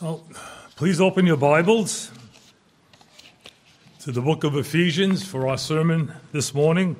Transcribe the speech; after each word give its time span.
Well, 0.00 0.24
please 0.76 1.00
open 1.00 1.26
your 1.26 1.36
Bibles 1.36 2.12
to 4.02 4.12
the 4.12 4.20
book 4.20 4.44
of 4.44 4.54
Ephesians 4.54 5.26
for 5.26 5.48
our 5.48 5.58
sermon 5.58 6.12
this 6.30 6.54
morning. 6.54 6.94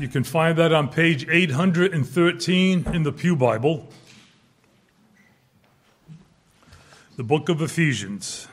You 0.00 0.08
can 0.08 0.24
find 0.24 0.56
that 0.56 0.72
on 0.72 0.88
page 0.88 1.28
813 1.28 2.86
in 2.94 3.02
the 3.02 3.12
Pew 3.12 3.36
Bible. 3.36 3.90
The 7.18 7.24
book 7.24 7.50
of 7.50 7.60
Ephesians, 7.60 8.48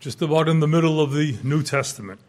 just 0.00 0.22
about 0.22 0.48
in 0.48 0.60
the 0.60 0.68
middle 0.68 1.02
of 1.02 1.12
the 1.12 1.36
New 1.42 1.62
Testament. 1.62 2.20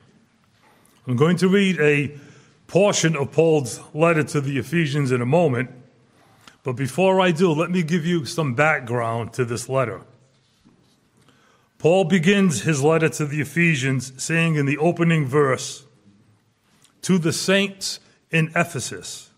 I'm 1.07 1.15
going 1.15 1.37
to 1.37 1.47
read 1.47 1.79
a 1.79 2.19
portion 2.67 3.15
of 3.15 3.31
Paul's 3.31 3.79
letter 3.93 4.23
to 4.23 4.41
the 4.41 4.57
Ephesians 4.57 5.13
in 5.13 5.21
a 5.21 5.25
moment. 5.25 5.69
But 6.65 6.75
before 6.75 7.21
I 7.21 7.29
do, 7.29 7.51
let 7.51 7.69
me 7.69 7.83
give 7.83 8.07
you 8.07 8.25
some 8.25 8.55
background 8.55 9.33
to 9.33 9.45
this 9.45 9.69
letter. 9.69 10.01
Paul 11.77 12.05
begins 12.05 12.63
his 12.63 12.81
letter 12.81 13.07
to 13.07 13.25
the 13.27 13.39
Ephesians 13.39 14.11
saying 14.17 14.55
in 14.55 14.65
the 14.65 14.79
opening 14.79 15.27
verse, 15.27 15.85
To 17.03 17.19
the 17.19 17.31
saints 17.31 17.99
in 18.31 18.51
Ephesus. 18.55 19.29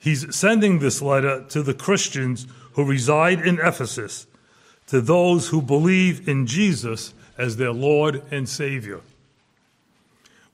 He's 0.00 0.34
sending 0.34 0.80
this 0.80 1.00
letter 1.00 1.44
to 1.50 1.62
the 1.62 1.74
Christians 1.74 2.48
who 2.72 2.84
reside 2.84 3.46
in 3.46 3.60
Ephesus, 3.60 4.26
to 4.88 5.00
those 5.00 5.50
who 5.50 5.62
believe 5.62 6.28
in 6.28 6.44
Jesus 6.44 7.14
as 7.38 7.56
their 7.56 7.72
Lord 7.72 8.20
and 8.32 8.48
Savior. 8.48 9.00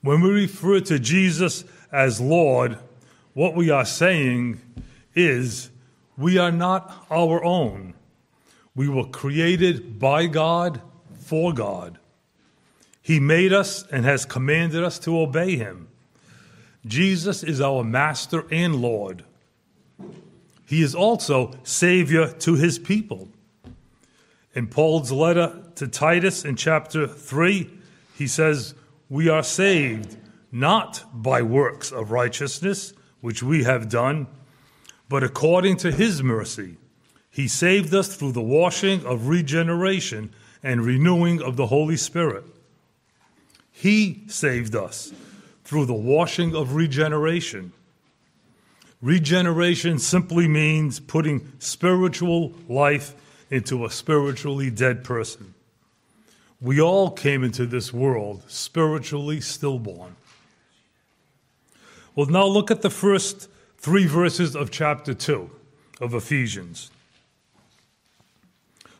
When 0.03 0.21
we 0.21 0.29
refer 0.29 0.81
to 0.81 0.99
Jesus 0.99 1.63
as 1.91 2.21
Lord, 2.21 2.77
what 3.33 3.55
we 3.55 3.71
are 3.71 3.85
saying 3.85 4.61
is 5.17 5.69
we 6.17 6.37
are 6.37 6.51
not 6.51 7.05
our 7.09 7.43
own. 7.43 7.93
We 8.75 8.87
were 8.87 9.05
created 9.05 9.99
by 9.99 10.27
God 10.27 10.81
for 11.19 11.53
God. 11.53 11.99
He 13.01 13.19
made 13.19 13.53
us 13.53 13.85
and 13.91 14.05
has 14.05 14.25
commanded 14.25 14.83
us 14.83 14.99
to 14.99 15.19
obey 15.19 15.55
Him. 15.55 15.87
Jesus 16.85 17.43
is 17.43 17.61
our 17.61 17.83
Master 17.83 18.45
and 18.51 18.75
Lord. 18.75 19.23
He 20.65 20.81
is 20.81 20.93
also 20.93 21.53
Savior 21.63 22.31
to 22.39 22.55
His 22.55 22.77
people. 22.77 23.29
In 24.53 24.67
Paul's 24.67 25.11
letter 25.11 25.63
to 25.75 25.87
Titus 25.87 26.43
in 26.43 26.55
chapter 26.55 27.07
3, 27.07 27.69
he 28.17 28.27
says, 28.27 28.73
We 29.09 29.29
are 29.29 29.43
saved 29.43 30.17
not 30.51 31.03
by 31.13 31.41
works 31.41 31.91
of 31.91 32.11
righteousness, 32.11 32.93
which 33.21 33.43
we 33.43 33.63
have 33.63 33.89
done 33.89 34.27
but 35.09 35.23
according 35.23 35.77
to 35.77 35.91
his 35.91 36.21
mercy, 36.21 36.77
he 37.29 37.47
saved 37.47 37.93
us 37.93 38.15
through 38.15 38.31
the 38.31 38.41
washing 38.41 39.05
of 39.05 39.27
regeneration 39.27 40.33
and 40.63 40.85
renewing 40.85 41.41
of 41.41 41.55
the 41.55 41.67
Holy 41.67 41.97
Spirit. 41.97 42.43
He 43.71 44.23
saved 44.27 44.75
us 44.75 45.13
through 45.63 45.85
the 45.85 45.93
washing 45.93 46.55
of 46.55 46.73
regeneration. 46.73 47.73
Regeneration 49.01 49.99
simply 49.99 50.47
means 50.47 50.99
putting 50.99 51.51
spiritual 51.59 52.53
life 52.67 53.13
into 53.51 53.85
a 53.85 53.91
spiritually 53.91 54.71
dead 54.71 55.03
person. 55.03 55.53
We 56.59 56.81
all 56.81 57.11
came 57.11 57.43
into 57.43 57.67
this 57.67 57.93
world 57.93 58.43
spiritually 58.47 59.41
stillborn. 59.41 60.15
Well, 62.15 62.25
now 62.25 62.45
look 62.45 62.71
at 62.71 62.81
the 62.81 62.89
first 62.89 63.47
three 63.77 64.05
verses 64.05 64.55
of 64.55 64.71
chapter 64.71 65.13
2 65.13 65.49
of 66.01 66.13
Ephesians. 66.13 66.91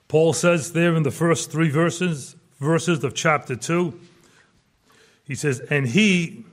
Paul 0.08 0.34
says 0.34 0.72
there 0.72 0.96
in 0.96 1.04
the 1.04 1.12
first 1.12 1.52
three 1.52 1.70
verses, 1.70 2.36
verses 2.60 3.04
of 3.04 3.14
chapter 3.14 3.56
2, 3.56 4.00
he 5.26 5.36
says, 5.36 5.60
And 5.60 5.88
he, 5.88 6.46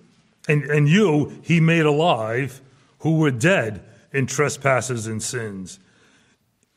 and, 0.48 0.64
and 0.64 0.88
you, 0.88 1.38
he 1.42 1.60
made 1.60 1.84
alive 1.84 2.60
who 3.00 3.18
were 3.18 3.30
dead 3.30 3.84
in 4.12 4.26
trespasses 4.26 5.06
and 5.06 5.22
sins, 5.22 5.78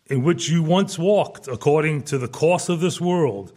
in 0.08 0.24
which 0.24 0.50
you 0.50 0.62
once 0.62 1.00
walked 1.00 1.48
according 1.48 2.04
to 2.04 2.18
the 2.18 2.28
course 2.28 2.70
of 2.70 2.82
this 2.82 3.02
world, 3.02 3.54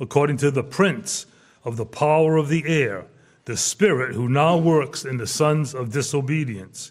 according 0.00 0.38
to 0.38 0.50
the 0.50 0.64
prince 0.64 1.26
of 1.64 1.76
the 1.76 1.86
power 1.86 2.36
of 2.36 2.48
the 2.48 2.64
air, 2.66 3.04
the 3.44 3.56
spirit 3.56 4.14
who 4.14 4.28
now 4.28 4.56
works 4.56 5.04
in 5.04 5.18
the 5.18 5.26
sons 5.26 5.74
of 5.74 5.92
disobedience 5.92 6.90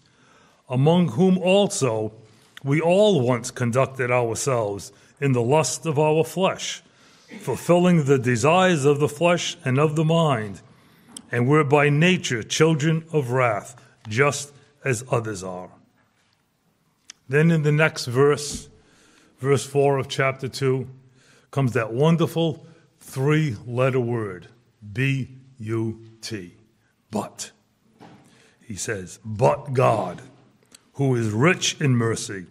among 0.73 1.09
whom 1.09 1.37
also 1.37 2.11
we 2.63 2.81
all 2.81 3.21
once 3.21 3.51
conducted 3.51 4.09
ourselves 4.09 4.91
in 5.21 5.31
the 5.31 5.41
lust 5.41 5.85
of 5.85 5.99
our 5.99 6.23
flesh, 6.23 6.81
fulfilling 7.41 8.05
the 8.05 8.17
desires 8.17 8.83
of 8.83 8.99
the 8.99 9.07
flesh 9.07 9.55
and 9.63 9.77
of 9.77 9.95
the 9.95 10.03
mind, 10.03 10.61
and 11.31 11.47
were 11.47 11.63
by 11.63 11.89
nature 11.89 12.41
children 12.41 13.05
of 13.11 13.29
wrath, 13.29 13.75
just 14.09 14.51
as 14.83 15.03
others 15.11 15.43
are. 15.43 15.69
Then 17.29 17.51
in 17.51 17.61
the 17.61 17.71
next 17.71 18.07
verse, 18.07 18.67
verse 19.39 19.65
4 19.65 19.99
of 19.99 20.07
chapter 20.07 20.47
2, 20.47 20.87
comes 21.51 21.73
that 21.73 21.93
wonderful 21.93 22.65
three 22.99 23.55
letter 23.67 23.99
word 23.99 24.47
B 24.91 25.29
U 25.59 26.01
T. 26.21 26.55
But. 27.11 27.51
He 28.65 28.75
says, 28.75 29.19
but 29.23 29.73
God 29.73 30.21
who 30.93 31.15
is 31.15 31.29
rich 31.29 31.79
in 31.79 31.95
mercy, 31.95 32.45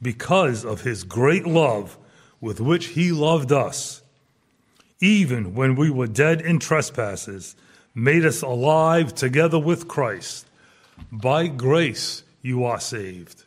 because 0.00 0.64
of 0.64 0.82
his 0.82 1.04
great 1.04 1.46
love 1.46 1.96
with 2.40 2.60
which 2.60 2.88
he 2.88 3.10
loved 3.10 3.50
us, 3.50 4.02
even 5.00 5.54
when 5.54 5.74
we 5.74 5.90
were 5.90 6.06
dead 6.06 6.40
in 6.40 6.58
trespasses, 6.58 7.56
made 7.94 8.24
us 8.24 8.42
alive 8.42 9.14
together 9.14 9.58
with 9.58 9.88
Christ. 9.88 10.46
By 11.10 11.46
grace 11.46 12.22
you 12.42 12.64
are 12.64 12.80
saved. 12.80 13.44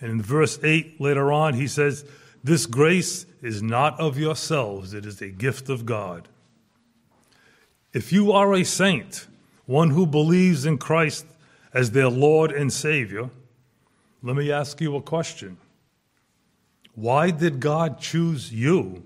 And 0.00 0.10
in 0.10 0.22
verse 0.22 0.58
8 0.62 1.00
later 1.00 1.32
on, 1.32 1.54
he 1.54 1.66
says, 1.66 2.04
This 2.44 2.66
grace 2.66 3.26
is 3.42 3.62
not 3.62 3.98
of 3.98 4.18
yourselves, 4.18 4.94
it 4.94 5.06
is 5.06 5.20
a 5.20 5.28
gift 5.28 5.68
of 5.68 5.86
God. 5.86 6.28
If 7.92 8.12
you 8.12 8.32
are 8.32 8.52
a 8.54 8.64
saint, 8.64 9.26
one 9.64 9.90
who 9.90 10.06
believes 10.06 10.66
in 10.66 10.78
Christ 10.78 11.26
as 11.72 11.90
their 11.90 12.08
Lord 12.08 12.52
and 12.52 12.72
Savior, 12.72 13.30
let 14.26 14.34
me 14.34 14.50
ask 14.50 14.80
you 14.80 14.96
a 14.96 15.00
question. 15.00 15.56
Why 16.96 17.30
did 17.30 17.60
God 17.60 18.00
choose 18.00 18.52
you 18.52 19.04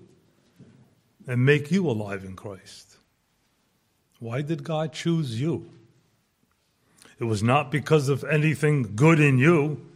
and 1.27 1.45
make 1.45 1.71
you 1.71 1.91
alive 1.91 2.25
in 2.25 2.37
Christ? 2.37 2.97
Why 4.19 4.41
did 4.41 4.65
God 4.65 4.95
choose 4.95 5.39
you? 5.39 5.71
It 7.19 7.25
was 7.25 7.43
not 7.43 7.71
because 7.71 8.09
of 8.09 8.25
anything 8.25 8.97
good 8.97 9.21
in 9.21 9.37
you. 9.37 9.87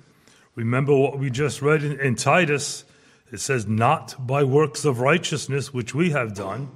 Remember 0.57 0.95
what 0.95 1.19
we 1.19 1.31
just 1.31 1.63
read 1.63 1.83
in, 1.83 1.99
in, 1.99 2.17
Titus. 2.17 2.85
It 3.33 3.41
says, 3.41 3.67
Not 3.67 4.27
by 4.27 4.45
works 4.45 4.85
of 4.85 5.01
righteousness 5.01 5.73
which 5.73 5.95
we 5.95 6.11
have 6.11 6.35
done. 6.35 6.69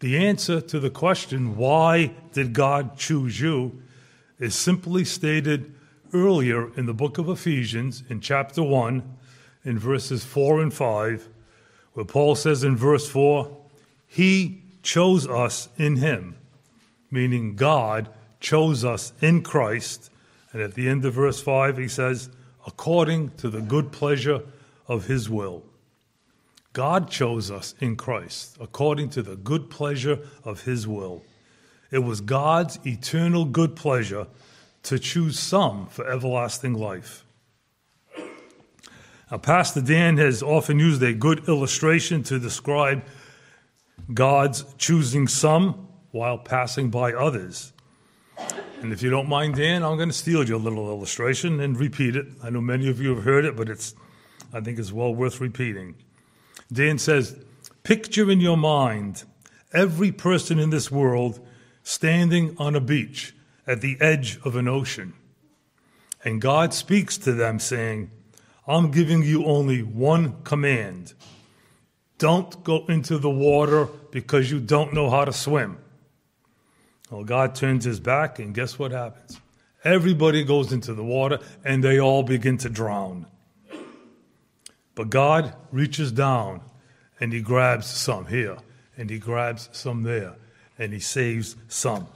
The 0.00 0.16
answer 0.16 0.62
to 0.62 0.80
the 0.80 0.88
question, 0.88 1.58
Why 1.58 2.12
did 2.32 2.54
God 2.54 2.96
choose 2.96 3.38
you? 3.38 3.82
is 4.38 4.54
simply 4.54 5.04
stated 5.04 5.74
earlier 6.12 6.72
in 6.76 6.86
the 6.86 6.94
book 6.94 7.18
of 7.18 7.28
Ephesians, 7.28 8.02
in 8.08 8.20
chapter 8.20 8.62
1, 8.62 9.02
in 9.64 9.78
verses 9.78 10.24
4 10.24 10.60
and 10.60 10.72
5, 10.72 11.28
where 11.92 12.04
Paul 12.04 12.34
says 12.34 12.64
in 12.64 12.76
verse 12.76 13.08
4, 13.08 13.56
He 14.06 14.62
chose 14.82 15.26
us 15.26 15.68
in 15.76 15.96
Him, 15.96 16.36
meaning 17.10 17.56
God 17.56 18.08
chose 18.40 18.84
us 18.84 19.12
in 19.20 19.42
Christ. 19.42 20.10
And 20.52 20.62
at 20.62 20.74
the 20.74 20.88
end 20.88 21.04
of 21.04 21.14
verse 21.14 21.40
5, 21.40 21.76
he 21.76 21.88
says, 21.88 22.30
according 22.66 23.30
to 23.38 23.50
the 23.50 23.60
good 23.60 23.92
pleasure 23.92 24.42
of 24.86 25.06
His 25.06 25.28
will. 25.28 25.64
God 26.72 27.10
chose 27.10 27.50
us 27.50 27.74
in 27.80 27.96
Christ 27.96 28.56
according 28.60 29.10
to 29.10 29.22
the 29.22 29.36
good 29.36 29.70
pleasure 29.70 30.20
of 30.44 30.62
His 30.62 30.86
will. 30.86 31.22
It 31.90 32.00
was 32.00 32.20
God's 32.20 32.78
eternal 32.86 33.44
good 33.44 33.74
pleasure 33.74 34.26
to 34.88 34.98
choose 34.98 35.38
some 35.38 35.86
for 35.88 36.10
everlasting 36.10 36.72
life. 36.72 37.26
Now, 39.30 39.36
Pastor 39.36 39.82
Dan 39.82 40.16
has 40.16 40.42
often 40.42 40.78
used 40.78 41.02
a 41.02 41.12
good 41.12 41.46
illustration 41.46 42.22
to 42.24 42.38
describe 42.38 43.04
God's 44.14 44.64
choosing 44.78 45.28
some 45.28 45.88
while 46.10 46.38
passing 46.38 46.88
by 46.88 47.12
others. 47.12 47.74
And 48.80 48.90
if 48.90 49.02
you 49.02 49.10
don't 49.10 49.28
mind, 49.28 49.56
Dan, 49.56 49.82
I'm 49.82 49.98
going 49.98 50.08
to 50.08 50.14
steal 50.14 50.48
your 50.48 50.58
little 50.58 50.88
illustration 50.88 51.60
and 51.60 51.78
repeat 51.78 52.16
it. 52.16 52.26
I 52.42 52.48
know 52.48 52.62
many 52.62 52.88
of 52.88 52.98
you 52.98 53.14
have 53.14 53.24
heard 53.24 53.44
it, 53.44 53.56
but 53.56 53.68
it's, 53.68 53.94
I 54.54 54.60
think 54.60 54.78
it's 54.78 54.90
well 54.90 55.14
worth 55.14 55.38
repeating. 55.38 55.96
Dan 56.72 56.96
says, 56.96 57.36
Picture 57.82 58.30
in 58.30 58.40
your 58.40 58.56
mind 58.56 59.24
every 59.74 60.12
person 60.12 60.58
in 60.58 60.70
this 60.70 60.90
world 60.90 61.46
standing 61.82 62.56
on 62.58 62.74
a 62.74 62.80
beach 62.80 63.34
at 63.68 63.82
the 63.82 63.96
edge 64.00 64.40
of 64.44 64.56
an 64.56 64.66
ocean. 64.66 65.12
And 66.24 66.40
God 66.40 66.74
speaks 66.74 67.16
to 67.18 67.32
them, 67.32 67.60
saying, 67.60 68.10
I'm 68.66 68.90
giving 68.90 69.22
you 69.22 69.44
only 69.44 69.82
one 69.82 70.42
command. 70.42 71.12
Don't 72.18 72.64
go 72.64 72.84
into 72.86 73.18
the 73.18 73.30
water 73.30 73.86
because 74.10 74.50
you 74.50 74.58
don't 74.58 74.92
know 74.92 75.08
how 75.10 75.24
to 75.24 75.32
swim. 75.32 75.78
Well, 77.10 77.24
God 77.24 77.54
turns 77.54 77.84
his 77.84 78.00
back, 78.00 78.38
and 78.38 78.54
guess 78.54 78.78
what 78.78 78.90
happens? 78.90 79.40
Everybody 79.84 80.42
goes 80.42 80.72
into 80.72 80.92
the 80.92 81.04
water 81.04 81.38
and 81.64 81.84
they 81.84 82.00
all 82.00 82.24
begin 82.24 82.58
to 82.58 82.68
drown. 82.68 83.26
But 84.96 85.08
God 85.08 85.54
reaches 85.70 86.10
down 86.10 86.62
and 87.20 87.32
he 87.32 87.40
grabs 87.40 87.86
some 87.86 88.26
here 88.26 88.58
and 88.96 89.08
he 89.08 89.20
grabs 89.20 89.68
some 89.72 90.02
there 90.02 90.34
and 90.78 90.92
he 90.92 90.98
saves 90.98 91.54
some. 91.68 92.08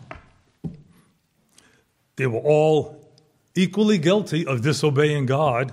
They 2.23 2.29
were 2.29 2.39
all 2.39 3.05
equally 3.57 3.99
guilty 3.99 4.47
of 4.47 4.63
disobeying 4.63 5.27
God, 5.27 5.73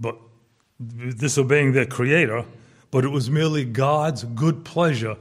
but 0.00 0.18
disobeying 1.18 1.70
their 1.70 1.86
creator, 1.86 2.44
but 2.90 3.04
it 3.04 3.10
was 3.10 3.30
merely 3.30 3.64
God's 3.64 4.24
good 4.24 4.64
pleasure 4.64 5.16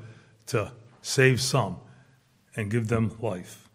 to 0.47 0.71
save 1.03 1.39
some 1.39 1.77
and 2.55 2.71
give 2.71 2.87
them 2.87 3.15
life. 3.21 3.69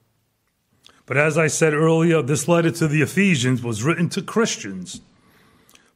But 1.06 1.18
as 1.18 1.38
I 1.38 1.46
said 1.46 1.72
earlier, 1.72 2.20
this 2.20 2.48
letter 2.48 2.72
to 2.72 2.88
the 2.88 3.02
Ephesians 3.02 3.62
was 3.62 3.84
written 3.84 4.08
to 4.08 4.20
Christians. 4.20 5.02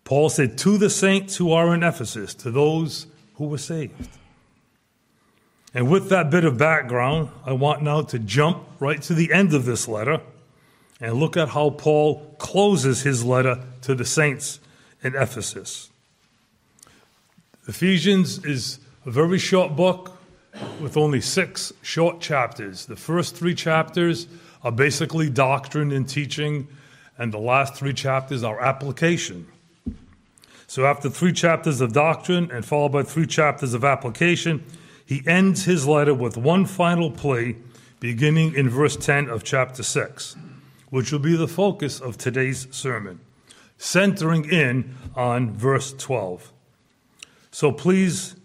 Paul 0.05 0.29
said, 0.29 0.57
To 0.59 0.79
the 0.79 0.89
saints 0.89 1.35
who 1.35 1.51
are 1.51 1.75
in 1.75 1.83
Ephesus, 1.83 2.33
to 2.37 2.53
those 2.53 3.09
who 3.35 3.47
were 3.49 3.59
saved. 3.59 4.18
And 5.75 5.91
with 5.91 6.09
that 6.09 6.31
bit 6.31 6.45
of 6.45 6.57
background, 6.57 7.29
I 7.45 7.53
want 7.53 7.83
now 7.83 8.03
to 8.03 8.19
jump 8.19 8.65
right 8.81 9.01
to 9.03 9.15
the 9.15 9.33
end 9.33 9.55
of 9.55 9.65
this 9.65 9.87
letter 9.87 10.21
and 11.01 11.15
look 11.15 11.37
at 11.37 11.51
how 11.51 11.71
Paul 11.71 12.35
closes 12.39 13.03
his 13.03 13.25
letter 13.25 13.63
to 13.83 13.95
the 13.95 14.05
saints 14.05 14.61
in 15.03 15.15
Ephesus. 15.15 15.91
Ephesians 17.67 18.45
is 18.45 18.79
a 19.05 19.11
very 19.11 19.39
short 19.39 19.77
book 19.77 20.17
with 20.81 20.97
only 20.97 21.21
six 21.21 21.73
short 21.83 22.21
chapters. 22.21 22.87
The 22.87 22.97
first 22.97 23.37
three 23.37 23.55
chapters 23.55 24.27
are 24.65 24.73
basically 24.73 25.31
doctrine 25.31 25.93
and 25.93 26.09
teaching, 26.09 26.67
and 27.19 27.33
the 27.33 27.39
last 27.39 27.75
three 27.75 27.93
chapters 27.93 28.43
are 28.43 28.61
application. 28.61 29.47
So, 30.67 30.85
after 30.85 31.09
three 31.09 31.33
chapters 31.33 31.81
of 31.81 31.93
doctrine 31.93 32.51
and 32.51 32.65
followed 32.65 32.93
by 32.93 33.03
three 33.03 33.27
chapters 33.27 33.73
of 33.75 33.85
application, 33.85 34.65
he 35.09 35.23
ends 35.27 35.65
his 35.65 35.89
letter 35.89 36.13
with 36.13 36.37
one 36.37 36.67
final 36.67 37.11
plea 37.11 37.57
beginning 37.99 38.55
in 38.55 38.69
verse 38.69 38.95
10 38.95 39.31
of 39.31 39.43
chapter 39.43 39.83
6, 39.83 40.37
which 40.91 41.11
will 41.11 41.19
be 41.19 41.35
the 41.35 41.49
focus 41.49 41.99
of 41.99 42.19
today's 42.19 42.69
sermon, 42.71 43.19
centering 43.79 44.45
in 44.45 44.95
on 45.17 45.51
verse 45.55 45.95
12. 45.95 46.53
So, 47.51 47.73
please 47.73 48.37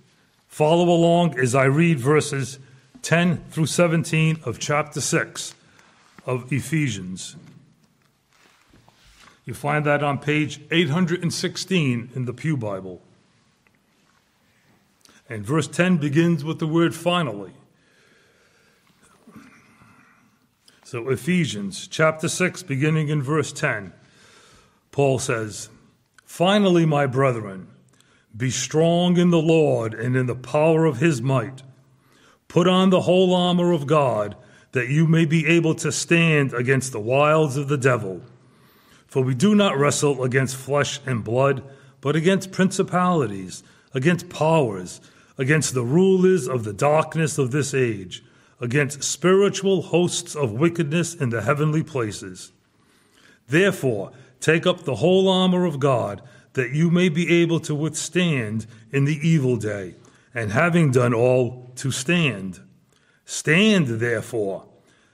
follow 0.48 0.88
along 0.88 1.38
as 1.38 1.54
I 1.54 1.66
read 1.66 2.00
verses 2.00 2.60
10 3.02 3.44
through 3.50 3.66
17 3.66 4.40
of 4.46 4.58
chapter 4.58 5.02
6 5.02 5.54
of 6.26 6.50
Ephesians. 6.50 7.36
You 9.44 9.54
find 9.54 9.86
that 9.86 10.02
on 10.02 10.18
page 10.18 10.62
816 10.72 12.12
in 12.16 12.24
the 12.24 12.34
Pew 12.34 12.56
Bible. 12.56 13.02
And 15.30 15.46
verse 15.46 15.68
10 15.68 15.98
begins 15.98 16.44
with 16.44 16.60
the 16.60 16.68
word 16.68 16.94
finally. 16.94 17.54
So, 20.84 21.10
Ephesians 21.10 21.88
chapter 21.88 22.28
6, 22.28 22.64
beginning 22.64 23.10
in 23.10 23.24
verse 23.24 23.52
10, 23.52 23.94
Paul 24.92 25.18
says, 25.18 25.70
Finally, 26.24 26.86
my 26.86 27.08
brethren, 27.08 27.68
be 28.36 28.50
strong 28.50 29.18
in 29.18 29.30
the 29.30 29.42
Lord 29.42 29.94
and 29.94 30.16
in 30.16 30.26
the 30.26 30.36
power 30.36 30.86
of 30.86 30.98
his 30.98 31.22
might. 31.22 31.64
Put 32.48 32.68
on 32.68 32.90
the 32.90 33.02
whole 33.02 33.34
armor 33.34 33.72
of 33.72 33.88
God 33.88 34.36
that 34.74 34.90
you 34.90 35.08
may 35.08 35.26
be 35.26 35.48
able 35.48 35.74
to 35.76 35.92
stand 35.92 36.54
against 36.54 36.92
the 36.92 37.00
wiles 37.00 37.58
of 37.58 37.68
the 37.68 37.78
devil. 37.78 38.22
For 39.08 39.24
we 39.24 39.36
do 39.36 39.56
not 39.56 39.78
wrestle 39.78 40.24
against 40.24 40.56
flesh 40.56 41.00
and 41.06 41.24
blood, 41.24 41.64
but 42.02 42.16
against 42.16 42.52
principalities, 42.52 43.64
against 43.94 44.30
powers, 44.30 45.00
against 45.38 45.74
the 45.74 45.84
rulers 45.84 46.48
of 46.48 46.64
the 46.64 46.74
darkness 46.74 47.38
of 47.38 47.52
this 47.52 47.74
age, 47.74 48.24
against 48.60 49.04
spiritual 49.04 49.82
hosts 49.84 50.36
of 50.36 50.52
wickedness 50.52 51.16
in 51.16 51.30
the 51.30 51.42
heavenly 51.42 51.84
places. 51.84 52.52
Therefore, 53.48 54.12
take 54.40 54.66
up 54.66 54.84
the 54.84 54.96
whole 54.96 55.28
armor 55.28 55.66
of 55.66 55.80
God, 55.80 56.22
that 56.54 56.72
you 56.72 56.92
may 56.92 57.10
be 57.10 57.42
able 57.42 57.60
to 57.62 57.74
withstand 57.74 58.68
in 58.92 59.06
the 59.06 59.20
evil 59.28 59.58
day, 59.58 59.96
and 60.34 60.52
having 60.52 60.92
done 60.92 61.14
all, 61.14 61.72
to 61.76 61.92
stand. 61.92 62.60
Stand, 63.26 63.88
therefore, 63.88 64.66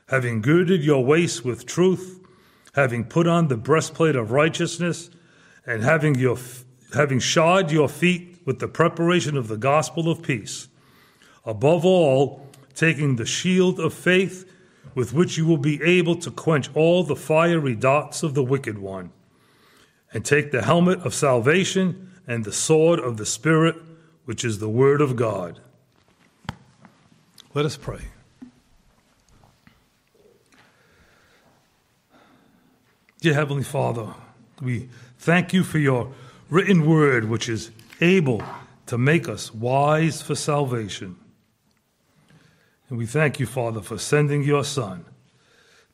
having 0.10 0.42
girded 0.42 0.83
your 0.83 1.06
waist 1.06 1.45
with 1.45 1.66
truth, 1.66 2.19
having 2.74 3.06
put 3.06 3.27
on 3.27 3.48
the 3.48 3.57
breastplate 3.57 4.16
of 4.16 4.31
righteousness, 4.31 5.10
and 5.66 5.83
having, 5.83 6.16
your, 6.16 6.38
having 6.94 7.19
shod 7.19 7.71
your 7.71 7.88
feet 7.88 8.29
with 8.45 8.59
the 8.59 8.68
preparation 8.68 9.38
of 9.38 9.47
the 9.47 9.57
gospel 9.57 10.09
of 10.09 10.21
peace. 10.21 10.68
Above 11.45 11.86
all, 11.86 12.47
taking 12.75 13.15
the 13.15 13.25
shield 13.25 13.80
of 13.80 13.94
faith, 13.94 14.50
with 14.95 15.13
which 15.13 15.38
you 15.38 15.45
will 15.45 15.57
be 15.57 15.81
able 15.83 16.15
to 16.15 16.31
quench 16.31 16.69
all 16.74 17.03
the 17.03 17.15
fiery 17.15 17.75
darts 17.75 18.24
of 18.24 18.33
the 18.33 18.44
wicked 18.44 18.77
one, 18.77 19.12
and 20.13 20.25
take 20.25 20.51
the 20.51 20.63
helmet 20.63 21.00
of 21.01 21.13
salvation 21.13 22.12
and 22.27 22.45
the 22.45 22.51
sword 22.51 23.00
of 23.00 23.18
the 23.18 23.25
Spirit, 23.25 23.75
which 24.25 24.44
is 24.44 24.59
the 24.59 24.69
word 24.69 25.01
of 25.01 25.15
God. 25.15 25.59
Let 27.53 27.65
us 27.65 27.77
pray. 27.77 28.01
Dear 33.21 33.33
Heavenly 33.33 33.63
Father, 33.63 34.13
we 34.62 34.88
thank 35.18 35.51
you 35.51 35.63
for 35.63 35.77
your 35.77 36.13
written 36.50 36.85
word, 36.85 37.25
which 37.25 37.50
is 37.50 37.71
able 38.01 38.44
to 38.86 38.98
make 38.98 39.30
us 39.30 39.54
wise 39.54 40.22
for 40.22 40.36
salvation. 40.36 41.16
And 42.90 42.98
we 42.98 43.06
thank 43.06 43.40
you, 43.40 43.46
Father, 43.46 43.81
for 43.81 43.98
sending 43.98 44.44
your 44.44 44.63
Son 44.63 45.06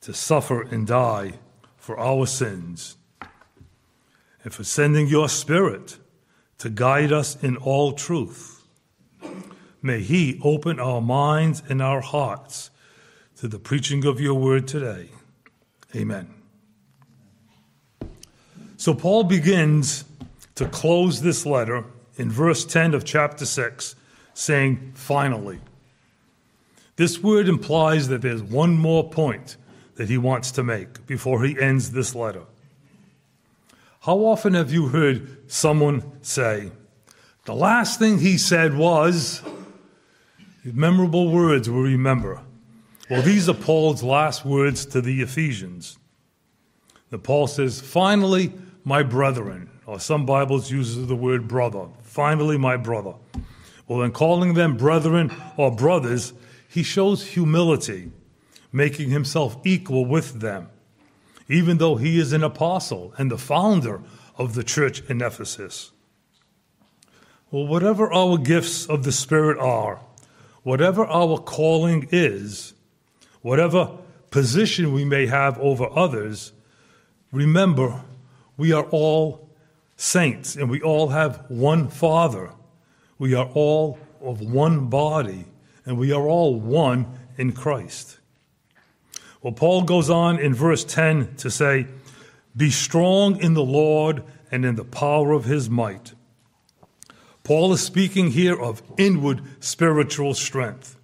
to 0.02 0.14
suffer 0.14 0.62
and 0.62 0.88
die 0.88 1.34
for 1.78 2.00
our 2.00 2.26
sins, 2.26 2.96
and 4.44 4.54
for 4.54 4.64
sending 4.64 5.08
your 5.08 5.30
Spirit 5.30 5.98
to 6.58 6.70
guide 6.70 7.12
us 7.12 7.42
in 7.44 7.58
all 7.58 7.92
truth. 7.92 8.64
May 9.82 10.02
He 10.02 10.40
open 10.44 10.80
our 10.80 11.02
minds 11.02 11.62
and 11.70 11.82
our 11.82 12.02
hearts 12.02 12.72
to 13.38 13.48
the 13.48 13.60
preaching 13.60 14.06
of 14.06 14.22
your 14.22 14.36
word 14.36 14.68
today. 14.68 15.10
Amen. 15.96 16.34
So, 18.78 18.94
Paul 18.94 19.26
begins 19.26 20.06
to 20.56 20.68
close 20.68 21.22
this 21.22 21.46
letter 21.46 21.84
in 22.18 22.32
verse 22.32 22.66
10 22.66 22.94
of 22.94 23.06
chapter 23.06 23.46
6, 23.46 23.96
saying, 24.34 24.92
finally. 24.96 25.60
This 26.96 27.22
word 27.22 27.48
implies 27.50 28.08
that 28.08 28.22
there's 28.22 28.42
one 28.42 28.78
more 28.78 29.10
point 29.10 29.58
that 29.96 30.10
he 30.10 30.18
wants 30.18 30.52
to 30.52 30.64
make 30.64 31.06
before 31.08 31.44
he 31.44 31.60
ends 31.60 31.92
this 31.92 32.16
letter. 32.16 32.44
How 34.02 34.18
often 34.20 34.54
have 34.54 34.72
you 34.72 34.88
heard 34.88 35.52
someone 35.52 36.04
say, 36.22 36.72
the 37.46 37.56
last 37.56 38.00
thing 38.00 38.20
he 38.20 38.38
said 38.38 38.76
was, 38.76 39.42
memorable 40.64 41.32
words 41.32 41.70
we 41.70 41.80
remember. 41.80 42.42
Well, 43.10 43.22
these 43.22 43.48
are 43.48 43.54
Paul's 43.54 44.02
last 44.02 44.46
words 44.46 44.86
to 44.88 45.02
the 45.02 45.22
Ephesians. 45.22 46.00
The 47.12 47.20
Paul 47.20 47.48
says, 47.48 47.82
Finally, 47.82 48.54
my 48.84 49.04
brethren, 49.04 49.70
or 49.86 50.00
some 50.00 50.26
Bibles 50.26 50.72
use 50.72 50.96
the 50.96 51.16
word 51.16 51.48
brother. 51.48 51.88
Finally, 52.02 52.58
my 52.58 52.78
brother. 52.78 53.14
Well, 53.88 54.02
in 54.02 54.12
calling 54.12 54.56
them 54.56 54.78
brethren 54.78 55.32
or 55.58 55.76
brothers, 55.76 56.34
he 56.68 56.82
shows 56.82 57.26
humility, 57.26 58.12
making 58.72 59.12
himself 59.12 59.58
equal 59.64 60.06
with 60.06 60.42
them, 60.42 60.70
even 61.48 61.78
though 61.78 61.96
he 61.96 62.20
is 62.20 62.34
an 62.34 62.44
apostle 62.44 63.14
and 63.18 63.30
the 63.30 63.38
founder 63.38 64.02
of 64.38 64.56
the 64.56 64.64
church 64.64 65.02
in 65.08 65.22
Ephesus. 65.22 65.92
Well, 67.52 67.68
whatever 67.68 68.12
our 68.12 68.38
gifts 68.38 68.88
of 68.88 69.04
the 69.04 69.12
Spirit 69.12 69.60
are, 69.60 70.02
whatever 70.64 71.06
our 71.06 71.38
calling 71.38 72.08
is, 72.12 72.74
whatever 73.42 73.92
position 74.32 74.92
we 74.92 75.06
may 75.06 75.28
have 75.28 75.60
over 75.60 75.88
others, 75.96 76.52
remember 77.32 78.02
we 78.58 78.74
are 78.74 78.86
all 78.86 79.45
saints 79.96 80.56
and 80.56 80.70
we 80.70 80.82
all 80.82 81.10
have 81.10 81.46
one 81.50 81.90
Father. 81.90 82.52
We 83.18 83.34
are 83.34 83.48
all 83.54 84.00
of 84.22 84.42
one 84.42 84.88
body 84.88 85.46
and 85.86 85.98
we 85.98 86.12
are 86.12 86.28
all 86.28 86.60
one 86.60 87.08
in 87.38 87.52
Christ. 87.52 88.20
Well, 89.42 89.54
Paul 89.54 89.84
goes 89.84 90.10
on 90.10 90.40
in 90.40 90.54
verse 90.54 90.84
10 90.84 91.36
to 91.38 91.52
say, 91.52 91.88
Be 92.58 92.72
strong 92.72 93.38
in 93.38 93.54
the 93.54 93.64
Lord 93.64 94.24
and 94.52 94.66
in 94.66 94.76
the 94.76 94.84
power 94.84 95.34
of 95.34 95.46
his 95.46 95.70
might. 95.70 96.14
Paul 97.44 97.72
is 97.74 97.82
speaking 97.82 98.32
here 98.32 98.60
of 98.60 98.82
inward 98.98 99.42
spiritual 99.60 100.34
strength. 100.34 101.00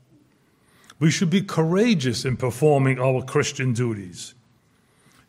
We 0.98 1.12
should 1.12 1.30
be 1.30 1.42
courageous 1.42 2.26
in 2.26 2.38
performing 2.38 3.00
our 3.00 3.22
Christian 3.24 3.74
duties. 3.74 4.34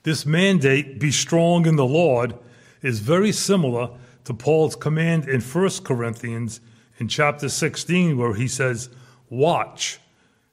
This 0.04 0.24
mandate, 0.24 0.98
be 0.98 1.10
strong 1.10 1.66
in 1.66 1.76
the 1.76 1.84
Lord, 1.84 2.34
is 2.82 3.00
very 3.00 3.32
similar 3.32 3.90
to 4.24 4.34
Paul's 4.34 4.76
command 4.76 5.28
in 5.28 5.40
1 5.40 5.70
Corinthians 5.84 6.60
in 6.98 7.08
chapter 7.08 7.48
16, 7.48 8.16
where 8.16 8.34
he 8.34 8.48
says, 8.48 8.90
Watch, 9.30 9.98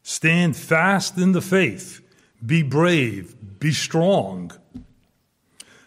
stand 0.04 0.56
fast 0.56 1.18
in 1.18 1.34
the 1.34 1.42
faith, 1.42 2.02
be 2.46 2.64
brave, 2.64 3.36
be 3.60 3.72
strong. 3.72 4.52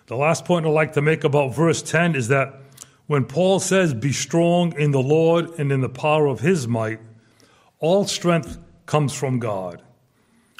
The 0.06 0.16
last 0.16 0.44
point 0.44 0.66
I'd 0.66 0.70
like 0.70 0.92
to 0.92 1.02
make 1.02 1.24
about 1.24 1.54
verse 1.54 1.80
10 1.82 2.14
is 2.14 2.28
that 2.28 2.60
when 3.06 3.24
Paul 3.24 3.60
says, 3.60 3.94
Be 3.94 4.12
strong 4.12 4.78
in 4.78 4.90
the 4.90 5.02
Lord 5.02 5.58
and 5.58 5.72
in 5.72 5.80
the 5.80 5.88
power 5.88 6.26
of 6.26 6.40
his 6.40 6.68
might, 6.68 7.00
all 7.78 8.06
strength 8.06 8.58
comes 8.86 9.12
from 9.12 9.38
God. 9.38 9.82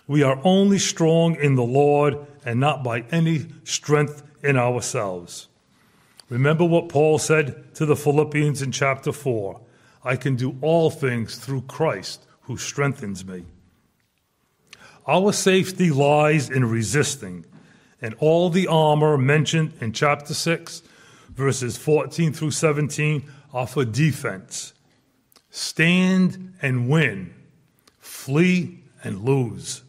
We 0.07 0.23
are 0.23 0.41
only 0.43 0.79
strong 0.79 1.37
in 1.37 1.55
the 1.55 1.63
Lord 1.63 2.19
and 2.45 2.59
not 2.59 2.83
by 2.83 3.03
any 3.11 3.47
strength 3.65 4.23
in 4.43 4.57
ourselves. 4.57 5.49
Remember 6.33 6.65
what 6.65 6.89
Paul 6.89 7.19
said 7.19 7.75
to 7.75 7.85
the 7.85 7.95
Philippians 7.95 8.63
in 8.63 8.73
chapter 8.73 9.13
4 9.13 9.61
I 10.03 10.17
can 10.17 10.35
do 10.35 10.57
all 10.63 10.89
things 10.89 11.37
through 11.37 11.61
Christ 11.69 12.25
who 12.45 12.57
strengthens 12.57 13.23
me. 13.23 13.45
Our 15.07 15.35
safety 15.35 15.91
lies 15.91 16.49
in 16.49 16.65
resisting, 16.65 17.45
and 18.01 18.15
all 18.19 18.49
the 18.49 18.67
armor 18.67 19.19
mentioned 19.19 19.75
in 19.79 19.93
chapter 19.93 20.33
6 20.33 20.81
verses 21.29 21.77
14 21.77 22.33
through 22.33 22.53
17 22.53 23.31
are 23.53 23.67
for 23.67 23.85
defense. 23.85 24.73
Stand 25.51 26.55
and 26.63 26.89
win, 26.89 27.35
flee 27.99 28.81
and 29.05 29.23
lose. 29.23 29.83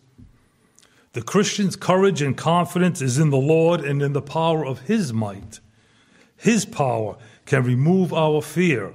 The 1.13 1.21
Christian's 1.21 1.77
courage 1.77 2.21
and 2.21 2.35
confidence 2.35 3.01
is 3.01 3.17
in 3.17 3.29
the 3.29 3.37
Lord 3.37 3.79
and 3.79 4.01
in 4.01 4.11
the 4.11 4.21
power 4.21 4.65
of 4.65 4.81
His 4.81 5.13
might. 5.13 5.61
His 6.43 6.65
power 6.65 7.15
can 7.45 7.63
remove 7.63 8.13
our 8.13 8.41
fear, 8.41 8.91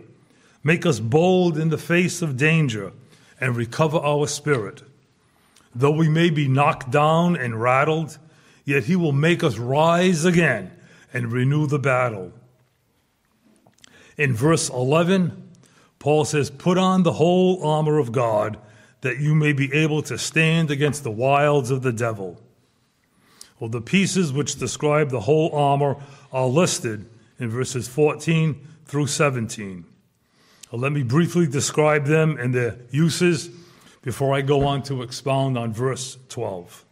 make 0.62 0.84
us 0.84 1.00
bold 1.00 1.56
in 1.56 1.70
the 1.70 1.78
face 1.78 2.20
of 2.20 2.36
danger, 2.36 2.92
and 3.40 3.56
recover 3.56 3.96
our 3.96 4.26
spirit. 4.26 4.82
Though 5.74 5.92
we 5.92 6.10
may 6.10 6.28
be 6.28 6.46
knocked 6.46 6.90
down 6.90 7.36
and 7.36 7.58
rattled, 7.58 8.18
yet 8.66 8.84
He 8.84 8.96
will 8.96 9.12
make 9.12 9.42
us 9.42 9.56
rise 9.56 10.26
again 10.26 10.72
and 11.14 11.32
renew 11.32 11.66
the 11.66 11.78
battle. 11.78 12.34
In 14.18 14.34
verse 14.34 14.68
11, 14.68 15.50
Paul 15.98 16.26
says, 16.26 16.50
Put 16.50 16.76
on 16.76 17.02
the 17.02 17.14
whole 17.14 17.64
armor 17.66 17.96
of 17.96 18.12
God 18.12 18.58
that 19.00 19.20
you 19.20 19.34
may 19.34 19.54
be 19.54 19.72
able 19.72 20.02
to 20.02 20.18
stand 20.18 20.70
against 20.70 21.02
the 21.02 21.10
wiles 21.10 21.70
of 21.70 21.80
the 21.80 21.94
devil. 21.94 22.42
Well, 23.58 23.70
the 23.70 23.80
pieces 23.80 24.34
which 24.34 24.56
describe 24.56 25.08
the 25.08 25.20
whole 25.20 25.50
armor 25.54 25.96
are 26.30 26.46
listed 26.46 27.08
in 27.38 27.50
verses 27.50 27.88
14 27.88 28.66
through 28.84 29.06
17. 29.06 29.84
Well, 30.70 30.80
let 30.80 30.92
me 30.92 31.02
briefly 31.02 31.46
describe 31.46 32.06
them 32.06 32.36
and 32.38 32.54
their 32.54 32.78
uses 32.90 33.50
before 34.02 34.34
I 34.34 34.42
go 34.42 34.66
on 34.66 34.82
to 34.84 35.02
expound 35.02 35.56
on 35.56 35.72
verse 35.72 36.18
12. 36.28 36.84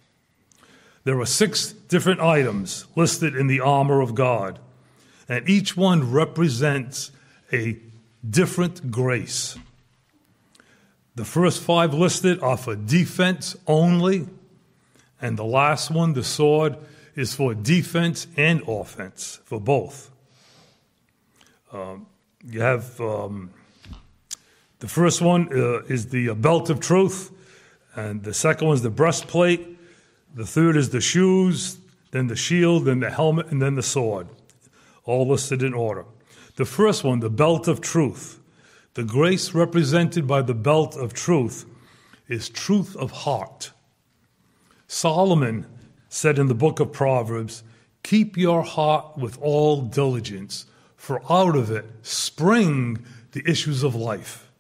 There 1.05 1.21
are 1.21 1.27
six 1.27 1.73
different 1.73 2.21
items 2.21 2.87
listed 2.97 3.37
in 3.37 3.47
the 3.47 3.61
armor 3.61 4.01
of 4.01 4.15
God, 4.15 4.59
and 5.29 5.49
each 5.49 5.77
one 5.77 6.11
represents 6.11 7.13
a 7.53 7.79
different 8.29 8.91
grace. 8.91 9.57
The 11.15 11.25
first 11.25 11.63
five 11.63 11.95
listed 11.95 12.41
are 12.41 12.57
for 12.57 12.75
defense 12.75 13.57
only, 13.67 14.27
and 15.21 15.39
the 15.39 15.45
last 15.45 15.91
one, 15.91 16.13
the 16.13 16.25
sword, 16.25 16.77
is 17.15 17.35
for 17.35 17.55
defense 17.55 18.27
and 18.37 18.63
offense, 18.67 19.41
for 19.45 19.61
both. 19.61 20.11
Um, 21.73 22.07
you 22.45 22.61
have 22.61 23.01
um, 23.01 23.51
the 24.79 24.89
first 24.89 25.21
one 25.21 25.49
uh, 25.53 25.83
is 25.85 26.09
the 26.09 26.35
belt 26.35 26.71
of 26.71 26.81
truth, 26.81 27.33
and 27.95 28.23
the 28.23 28.35
second 28.35 28.69
one 28.69 28.75
is 28.77 28.83
the 28.83 28.91
breastplate. 28.91 29.79
The 30.35 30.47
third 30.47 30.77
is 30.77 30.91
the 30.91 31.01
shoes, 31.01 31.79
then 32.11 32.27
the 32.27 32.37
shield, 32.37 32.85
then 32.85 33.01
the 33.01 33.11
helmet, 33.11 33.47
and 33.49 33.61
then 33.61 33.75
the 33.75 33.83
sword, 33.83 34.29
all 35.05 35.27
listed 35.27 35.63
in 35.63 35.75
order. 35.75 36.05
The 36.57 36.65
first 36.65 37.05
one, 37.05 37.21
the 37.21 37.31
belt 37.31 37.69
of 37.69 37.81
truth. 37.81 38.39
The 38.95 39.05
grace 39.05 39.53
represented 39.53 40.27
by 40.27 40.43
the 40.43 40.55
belt 40.55 40.97
of 40.97 41.13
truth 41.13 41.67
is 42.29 42.49
truth 42.49 42.97
of 42.97 43.11
heart. 43.11 43.73
Solomon 44.89 45.67
said 46.09 46.39
in 46.39 46.49
the 46.49 46.55
book 46.55 46.81
of 46.81 46.93
Proverbs, 46.93 47.63
Keep 48.03 48.37
your 48.37 48.63
heart 48.63 49.19
with 49.19 49.39
all 49.43 49.83
diligence, 49.83 50.67
for 50.97 51.23
out 51.31 51.57
of 51.57 51.71
it 51.71 51.85
spring 52.03 53.05
the 53.33 53.49
issues 53.49 53.83
of 53.83 53.95
life. 53.95 54.51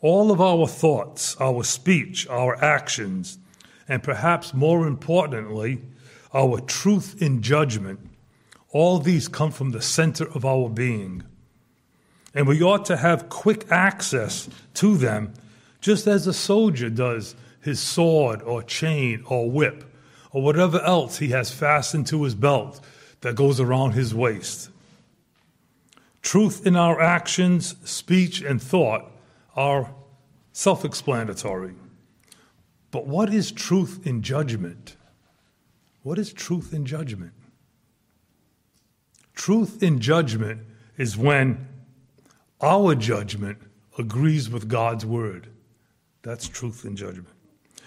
All 0.00 0.30
of 0.30 0.40
our 0.40 0.66
thoughts, 0.66 1.36
our 1.40 1.64
speech, 1.64 2.26
our 2.28 2.62
actions, 2.62 3.38
and 3.88 4.02
perhaps 4.02 4.54
more 4.54 4.86
importantly, 4.86 5.80
our 6.32 6.60
truth 6.60 7.20
in 7.20 7.42
judgment 7.42 8.00
all 8.70 8.98
these 8.98 9.28
come 9.28 9.50
from 9.50 9.70
the 9.70 9.80
center 9.80 10.28
of 10.34 10.44
our 10.44 10.68
being. 10.68 11.22
And 12.34 12.46
we 12.46 12.62
ought 12.62 12.84
to 12.86 12.96
have 12.96 13.28
quick 13.28 13.70
access 13.70 14.48
to 14.74 14.96
them, 14.96 15.32
just 15.80 16.06
as 16.06 16.26
a 16.26 16.34
soldier 16.34 16.90
does 16.90 17.34
his 17.60 17.80
sword 17.80 18.42
or 18.42 18.62
chain 18.62 19.24
or 19.26 19.50
whip 19.50 19.84
or 20.30 20.42
whatever 20.42 20.80
else 20.80 21.18
he 21.18 21.28
has 21.28 21.50
fastened 21.50 22.06
to 22.08 22.22
his 22.24 22.34
belt 22.34 22.80
that 23.22 23.34
goes 23.34 23.58
around 23.58 23.92
his 23.92 24.14
waist. 24.14 24.70
Truth 26.28 26.66
in 26.66 26.76
our 26.76 27.00
actions, 27.00 27.74
speech, 27.90 28.42
and 28.42 28.60
thought 28.60 29.10
are 29.56 29.94
self 30.52 30.84
explanatory. 30.84 31.72
But 32.90 33.06
what 33.06 33.32
is 33.32 33.50
truth 33.50 34.06
in 34.06 34.20
judgment? 34.20 34.96
What 36.02 36.18
is 36.18 36.30
truth 36.34 36.74
in 36.74 36.84
judgment? 36.84 37.32
Truth 39.34 39.82
in 39.82 40.00
judgment 40.00 40.66
is 40.98 41.16
when 41.16 41.66
our 42.60 42.94
judgment 42.94 43.56
agrees 43.96 44.50
with 44.50 44.68
God's 44.68 45.06
word. 45.06 45.48
That's 46.20 46.46
truth 46.46 46.84
in 46.84 46.94
judgment. 46.94 47.34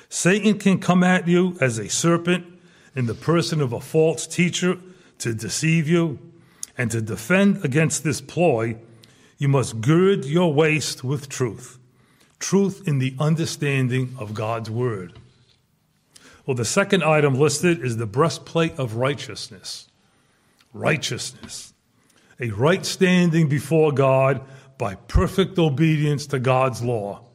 Satan 0.10 0.58
can 0.58 0.80
come 0.80 1.04
at 1.04 1.28
you 1.28 1.60
as 1.62 1.78
a 1.78 1.90
serpent 1.90 2.48
in 2.96 3.06
the 3.06 3.14
person 3.14 3.62
of 3.62 3.72
a 3.72 3.80
false 3.80 4.26
teacher 4.26 4.80
to 5.20 5.36
deceive 5.36 5.88
you, 5.88 6.31
and 6.78 6.92
to 6.92 7.02
defend 7.02 7.64
against 7.64 8.04
this 8.04 8.22
ploy, 8.22 8.78
you 9.38 9.48
must 9.48 9.82
gird 9.82 10.26
your 10.26 10.54
waist 10.54 11.04
with 11.04 11.30
truth. 11.30 11.78
Truth 12.40 12.88
in 12.88 13.00
the 13.00 13.16
understanding 13.20 14.16
of 14.18 14.34
God's 14.34 14.70
word. 14.70 15.14
Well, 16.46 16.56
the 16.56 16.66
second 16.66 17.04
item 17.04 17.36
listed 17.36 17.84
is 17.84 17.98
the 17.98 18.06
breastplate 18.06 18.78
of 18.80 18.96
righteousness 18.96 19.88
righteousness, 20.74 21.74
a 22.40 22.50
right 22.52 22.86
standing 22.86 23.50
before 23.50 23.92
God 23.92 24.42
by 24.78 24.96
perfect 24.96 25.60
obedience 25.60 26.26
to 26.28 26.40
God's 26.40 26.82
law, 26.82 27.26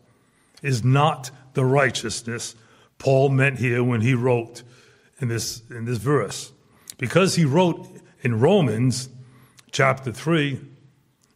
is 0.62 0.82
not 0.82 1.30
the 1.54 1.64
righteousness 1.64 2.56
Paul 2.98 3.28
meant 3.28 3.58
here 3.58 3.84
when 3.84 4.00
he 4.00 4.14
wrote 4.14 4.62
in 5.20 5.28
this, 5.28 5.62
in 5.70 5.84
this 5.84 5.98
verse. 5.98 6.52
Because 6.98 7.34
he 7.34 7.44
wrote 7.44 7.86
in 8.22 8.40
Romans 8.40 9.08
chapter 9.76 10.10
3, 10.10 10.58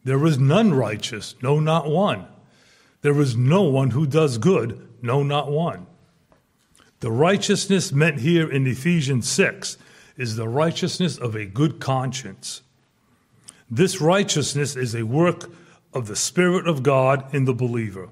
there 0.02 0.24
is 0.24 0.38
none 0.38 0.72
righteous, 0.72 1.34
no, 1.42 1.60
not 1.60 1.90
one. 1.90 2.26
There 3.02 3.20
is 3.20 3.36
no 3.36 3.64
one 3.64 3.90
who 3.90 4.06
does 4.06 4.38
good, 4.38 4.88
no, 5.02 5.22
not 5.22 5.52
one. 5.52 5.86
The 7.00 7.12
righteousness 7.12 7.92
meant 7.92 8.20
here 8.20 8.50
in 8.50 8.66
Ephesians 8.66 9.28
6 9.28 9.76
is 10.16 10.36
the 10.36 10.48
righteousness 10.48 11.18
of 11.18 11.34
a 11.34 11.44
good 11.44 11.80
conscience. 11.80 12.62
This 13.70 14.00
righteousness 14.00 14.74
is 14.74 14.94
a 14.94 15.02
work 15.02 15.50
of 15.92 16.06
the 16.06 16.16
Spirit 16.16 16.66
of 16.66 16.82
God 16.82 17.34
in 17.34 17.44
the 17.44 17.52
believer, 17.52 18.08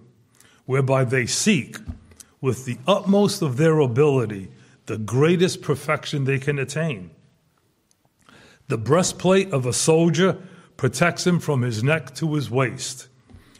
whereby 0.67 1.05
they 1.05 1.25
seek, 1.25 1.79
with 2.43 2.67
the 2.67 2.77
utmost 2.87 3.41
of 3.41 3.57
their 3.57 3.79
ability, 3.79 4.51
the 4.85 4.99
greatest 4.99 5.63
perfection 5.63 6.25
they 6.25 6.39
can 6.39 6.59
attain. 6.59 7.13
The 8.69 8.79
breastplate 8.79 9.53
of 9.53 9.67
a 9.67 9.73
soldier 9.73 10.39
protects 10.77 11.27
him 11.27 11.41
from 11.41 11.63
his 11.63 11.83
neck 11.83 12.15
to 12.17 12.35
his 12.35 12.51
waist. 12.51 13.09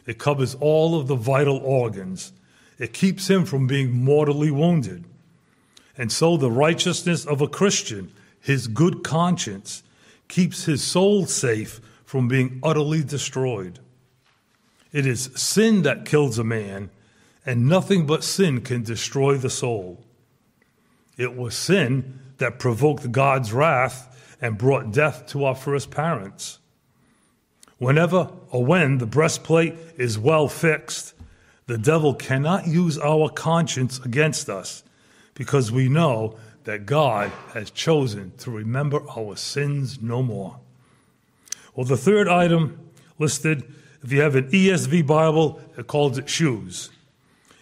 It 0.05 0.17
covers 0.17 0.55
all 0.55 0.99
of 0.99 1.07
the 1.07 1.15
vital 1.15 1.57
organs. 1.57 2.31
It 2.77 2.93
keeps 2.93 3.29
him 3.29 3.45
from 3.45 3.67
being 3.67 3.91
mortally 3.91 4.51
wounded. 4.51 5.03
And 5.97 6.11
so 6.11 6.37
the 6.37 6.51
righteousness 6.51 7.25
of 7.25 7.41
a 7.41 7.47
Christian 7.47 8.11
his 8.41 8.67
good 8.67 9.03
conscience 9.03 9.83
keeps 10.27 10.65
his 10.65 10.81
soul 10.81 11.25
safe 11.25 11.81
from 12.05 12.27
being 12.27 12.59
utterly 12.63 13.03
destroyed. 13.03 13.79
It 14.91 15.05
is 15.05 15.29
sin 15.35 15.83
that 15.83 16.05
kills 16.05 16.39
a 16.39 16.43
man, 16.43 16.89
and 17.45 17.67
nothing 17.67 18.05
but 18.07 18.23
sin 18.23 18.61
can 18.61 18.83
destroy 18.83 19.35
the 19.35 19.49
soul. 19.49 20.03
It 21.17 21.35
was 21.35 21.55
sin 21.55 22.19
that 22.37 22.59
provoked 22.59 23.11
God's 23.11 23.51
wrath 23.51 24.05
and 24.41 24.57
brought 24.57 24.91
death 24.91 25.27
to 25.27 25.45
our 25.45 25.55
first 25.55 25.91
parents. 25.91 26.59
Whenever 27.77 28.31
or 28.51 28.65
when 28.65 28.97
the 28.97 29.05
breastplate 29.05 29.75
is 29.97 30.19
well 30.19 30.47
fixed, 30.47 31.13
the 31.67 31.77
devil 31.77 32.13
cannot 32.13 32.67
use 32.67 32.97
our 32.97 33.29
conscience 33.29 33.99
against 33.99 34.49
us 34.49 34.83
because 35.33 35.71
we 35.71 35.87
know 35.87 36.35
that 36.65 36.85
God 36.85 37.31
has 37.53 37.71
chosen 37.71 38.33
to 38.39 38.51
remember 38.51 39.01
our 39.17 39.35
sins 39.35 40.01
no 40.01 40.21
more. 40.21 40.59
Well, 41.75 41.85
the 41.85 41.95
third 41.95 42.27
item 42.27 42.91
listed, 43.17 43.63
if 44.03 44.11
you 44.11 44.21
have 44.21 44.35
an 44.35 44.51
ESV 44.51 45.07
Bible, 45.07 45.61
it 45.77 45.87
calls 45.87 46.17
it 46.17 46.29
shoes. 46.29 46.89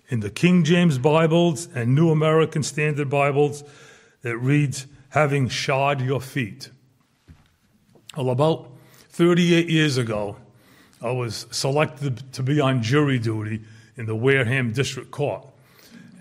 In 0.09 0.21
the 0.21 0.29
King 0.29 0.63
James 0.63 0.97
Bibles 0.97 1.67
and 1.75 1.93
New 1.93 2.09
American 2.09 2.63
Standard 2.63 3.09
Bibles, 3.09 3.63
it 4.23 4.39
reads, 4.39 4.87
having 5.17 5.49
shod 5.49 5.99
your 5.99 6.21
feet. 6.21 6.69
Well, 8.15 8.29
about 8.29 8.69
38 9.09 9.67
years 9.67 9.97
ago, 9.97 10.35
I 11.01 11.09
was 11.09 11.47
selected 11.49 12.31
to 12.33 12.43
be 12.43 12.59
on 12.59 12.83
jury 12.83 13.17
duty 13.17 13.61
in 13.95 14.05
the 14.05 14.15
Wareham 14.15 14.73
District 14.73 15.09
Court. 15.09 15.43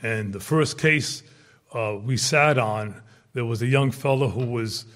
And 0.03 0.33
the 0.33 0.41
first 0.41 0.79
case 0.79 1.23
uh, 1.75 1.99
we 2.03 2.17
sat 2.17 2.57
on, 2.57 3.03
there 3.35 3.45
was 3.45 3.61
a 3.61 3.67
young 3.67 3.91
fellow 3.91 4.29
who 4.29 4.47
was, 4.47 4.87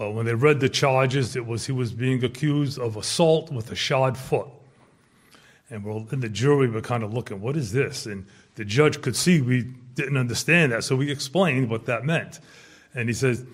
uh, 0.00 0.08
when 0.08 0.24
they 0.24 0.34
read 0.34 0.60
the 0.60 0.68
charges, 0.68 1.34
it 1.34 1.44
was 1.44 1.66
he 1.66 1.72
was 1.72 1.92
being 1.92 2.22
accused 2.22 2.78
of 2.78 2.96
assault 2.96 3.50
with 3.50 3.72
a 3.72 3.76
shod 3.76 4.16
foot. 4.16 4.46
And 5.68 5.82
we're 5.82 6.04
in 6.12 6.20
the 6.20 6.28
jury, 6.28 6.70
we're 6.70 6.80
kind 6.80 7.02
of 7.02 7.12
looking, 7.12 7.40
what 7.40 7.56
is 7.56 7.72
this? 7.72 8.06
And 8.06 8.24
the 8.54 8.64
judge 8.64 9.02
could 9.02 9.16
see 9.16 9.40
we 9.40 9.64
didn't 9.94 10.16
understand 10.16 10.70
that, 10.70 10.84
so 10.84 10.94
we 10.94 11.10
explained 11.10 11.68
what 11.68 11.86
that 11.86 12.04
meant. 12.04 12.38
And 12.94 13.08
he 13.08 13.14
says, 13.14 13.44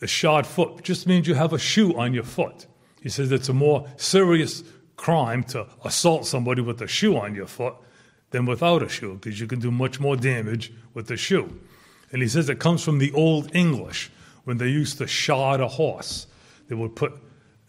a 0.00 0.06
shod 0.06 0.46
foot 0.46 0.82
just 0.82 1.06
means 1.06 1.26
you 1.26 1.34
have 1.34 1.52
a 1.52 1.58
shoe 1.58 1.96
on 1.96 2.12
your 2.12 2.24
foot. 2.24 2.66
He 3.00 3.08
says 3.08 3.32
it's 3.32 3.48
a 3.48 3.54
more 3.54 3.88
serious 3.96 4.62
crime 4.96 5.42
to 5.44 5.66
assault 5.84 6.26
somebody 6.26 6.62
with 6.62 6.80
a 6.82 6.86
shoe 6.86 7.16
on 7.16 7.34
your 7.34 7.46
foot 7.46 7.74
than 8.30 8.46
without 8.46 8.82
a 8.82 8.88
shoe, 8.88 9.14
because 9.14 9.40
you 9.40 9.46
can 9.46 9.60
do 9.60 9.70
much 9.70 10.00
more 10.00 10.16
damage 10.16 10.72
with 10.92 11.06
the 11.06 11.16
shoe. 11.16 11.60
And 12.10 12.20
he 12.20 12.28
says 12.28 12.48
it 12.48 12.58
comes 12.58 12.84
from 12.84 12.98
the 12.98 13.12
Old 13.12 13.54
English 13.54 14.10
when 14.44 14.58
they 14.58 14.68
used 14.68 14.98
to 14.98 15.06
shod 15.06 15.60
a 15.60 15.68
horse. 15.68 16.26
They 16.68 16.74
would 16.74 16.96
put 16.96 17.12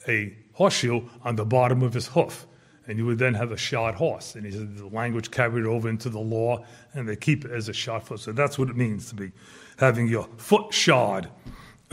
a 0.07 0.35
horseshoe 0.53 1.07
on 1.23 1.35
the 1.35 1.45
bottom 1.45 1.83
of 1.83 1.93
his 1.93 2.07
hoof, 2.07 2.47
and 2.87 2.97
you 2.97 3.05
would 3.05 3.17
then 3.17 3.33
have 3.33 3.51
a 3.51 3.57
shod 3.57 3.95
horse. 3.95 4.35
And 4.35 4.45
he 4.45 4.51
said 4.51 4.77
the 4.77 4.87
language 4.87 5.31
carried 5.31 5.65
over 5.65 5.87
into 5.87 6.09
the 6.09 6.19
law, 6.19 6.65
and 6.93 7.07
they 7.07 7.15
keep 7.15 7.45
it 7.45 7.51
as 7.51 7.69
a 7.69 7.73
shod 7.73 8.03
foot. 8.03 8.19
So 8.19 8.31
that's 8.31 8.57
what 8.57 8.69
it 8.69 8.75
means 8.75 9.09
to 9.09 9.15
be 9.15 9.31
having 9.77 10.07
your 10.07 10.27
foot 10.37 10.73
shod. 10.73 11.29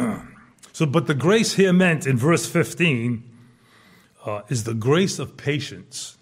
so, 0.73 0.87
but 0.87 1.07
the 1.07 1.15
grace 1.15 1.55
here 1.55 1.73
meant 1.73 2.07
in 2.07 2.17
verse 2.17 2.47
15 2.47 3.23
uh, 4.25 4.43
is 4.49 4.65
the 4.65 4.75
grace 4.75 5.19
of 5.19 5.37
patience. 5.37 6.17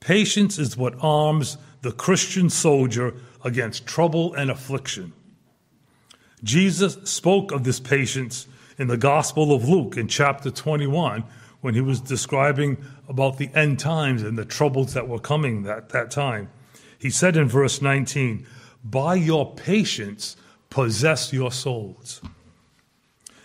Patience 0.00 0.58
is 0.58 0.76
what 0.76 0.94
arms 1.00 1.56
the 1.80 1.92
Christian 1.92 2.50
soldier 2.50 3.14
against 3.42 3.86
trouble 3.86 4.34
and 4.34 4.50
affliction. 4.50 5.12
Jesus 6.42 6.98
spoke 7.04 7.52
of 7.52 7.64
this 7.64 7.80
patience 7.80 8.46
in 8.78 8.88
the 8.88 8.96
Gospel 8.96 9.54
of 9.54 9.68
Luke 9.68 9.96
in 9.96 10.08
chapter 10.08 10.50
21 10.50 11.24
when 11.60 11.74
he 11.74 11.80
was 11.80 12.00
describing 12.00 12.76
about 13.08 13.38
the 13.38 13.48
end 13.54 13.78
times 13.78 14.22
and 14.22 14.36
the 14.36 14.44
troubles 14.44 14.92
that 14.92 15.08
were 15.08 15.18
coming 15.18 15.66
at 15.66 15.88
that 15.90 16.10
time. 16.10 16.50
He 16.98 17.08
said 17.08 17.36
in 17.36 17.48
verse 17.48 17.80
19, 17.80 18.46
By 18.84 19.14
your 19.14 19.54
patience 19.54 20.36
possess 20.68 21.32
your 21.32 21.50
souls. 21.50 22.20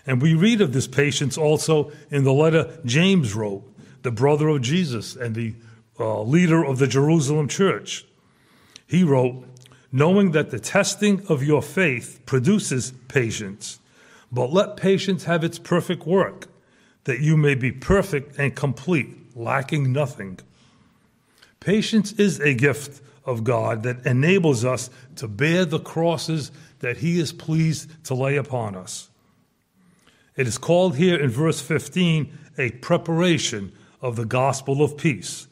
And 0.06 0.22
we 0.22 0.34
read 0.34 0.62
of 0.62 0.74
this 0.74 0.88
patience 0.88 1.38
also 1.38 1.92
in 2.12 2.24
the 2.24 2.34
letter 2.34 2.80
James 2.84 3.34
wrote, 3.34 3.64
the 4.02 4.12
brother 4.12 4.48
of 4.48 4.62
Jesus 4.62 5.16
and 5.16 5.36
the 5.36 5.56
uh, 6.00 6.22
leader 6.22 6.64
of 6.64 6.80
the 6.80 6.88
Jerusalem 6.88 7.48
church. 7.48 8.06
He 8.88 9.04
wrote, 9.04 9.46
knowing 9.92 10.32
that 10.32 10.52
the 10.52 10.60
testing 10.60 11.26
of 11.28 11.44
your 11.44 11.62
faith 11.62 12.22
produces 12.26 12.92
patience. 13.08 13.80
But 14.32 14.54
let 14.54 14.78
patience 14.78 15.26
have 15.26 15.44
its 15.44 15.60
perfect 15.60 16.06
work, 16.06 16.48
that 17.04 17.20
you 17.20 17.36
may 17.36 17.56
be 17.56 17.72
perfect 17.72 18.38
and 18.38 18.56
complete, 18.56 19.36
lacking 19.36 19.92
nothing. 19.92 20.40
Patience 21.60 22.14
is 22.14 22.40
a 22.40 22.54
gift 22.54 23.02
of 23.30 23.44
God 23.44 23.84
that 23.84 24.06
enables 24.08 24.66
us 24.66 24.90
to 25.18 25.28
bear 25.28 25.64
the 25.64 25.80
crosses 25.80 26.52
that 26.80 26.98
He 26.98 27.20
is 27.20 27.32
pleased 27.32 28.04
to 28.06 28.16
lay 28.16 28.36
upon 28.36 28.76
us. 28.76 29.10
It 30.36 30.48
is 30.48 30.58
called 30.58 30.96
here 30.96 31.20
in 31.20 31.30
verse 31.30 31.62
15 31.62 32.36
a 32.58 32.72
preparation 32.72 33.72
of 34.02 34.16
the 34.16 34.26
gospel 34.26 34.82
of 34.82 34.98
peace. 34.98 35.48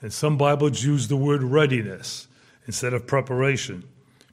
And 0.00 0.12
some 0.12 0.38
Bibles 0.38 0.82
use 0.82 1.08
the 1.08 1.16
word 1.16 1.42
readiness 1.42 2.28
instead 2.66 2.94
of 2.94 3.06
preparation, 3.06 3.84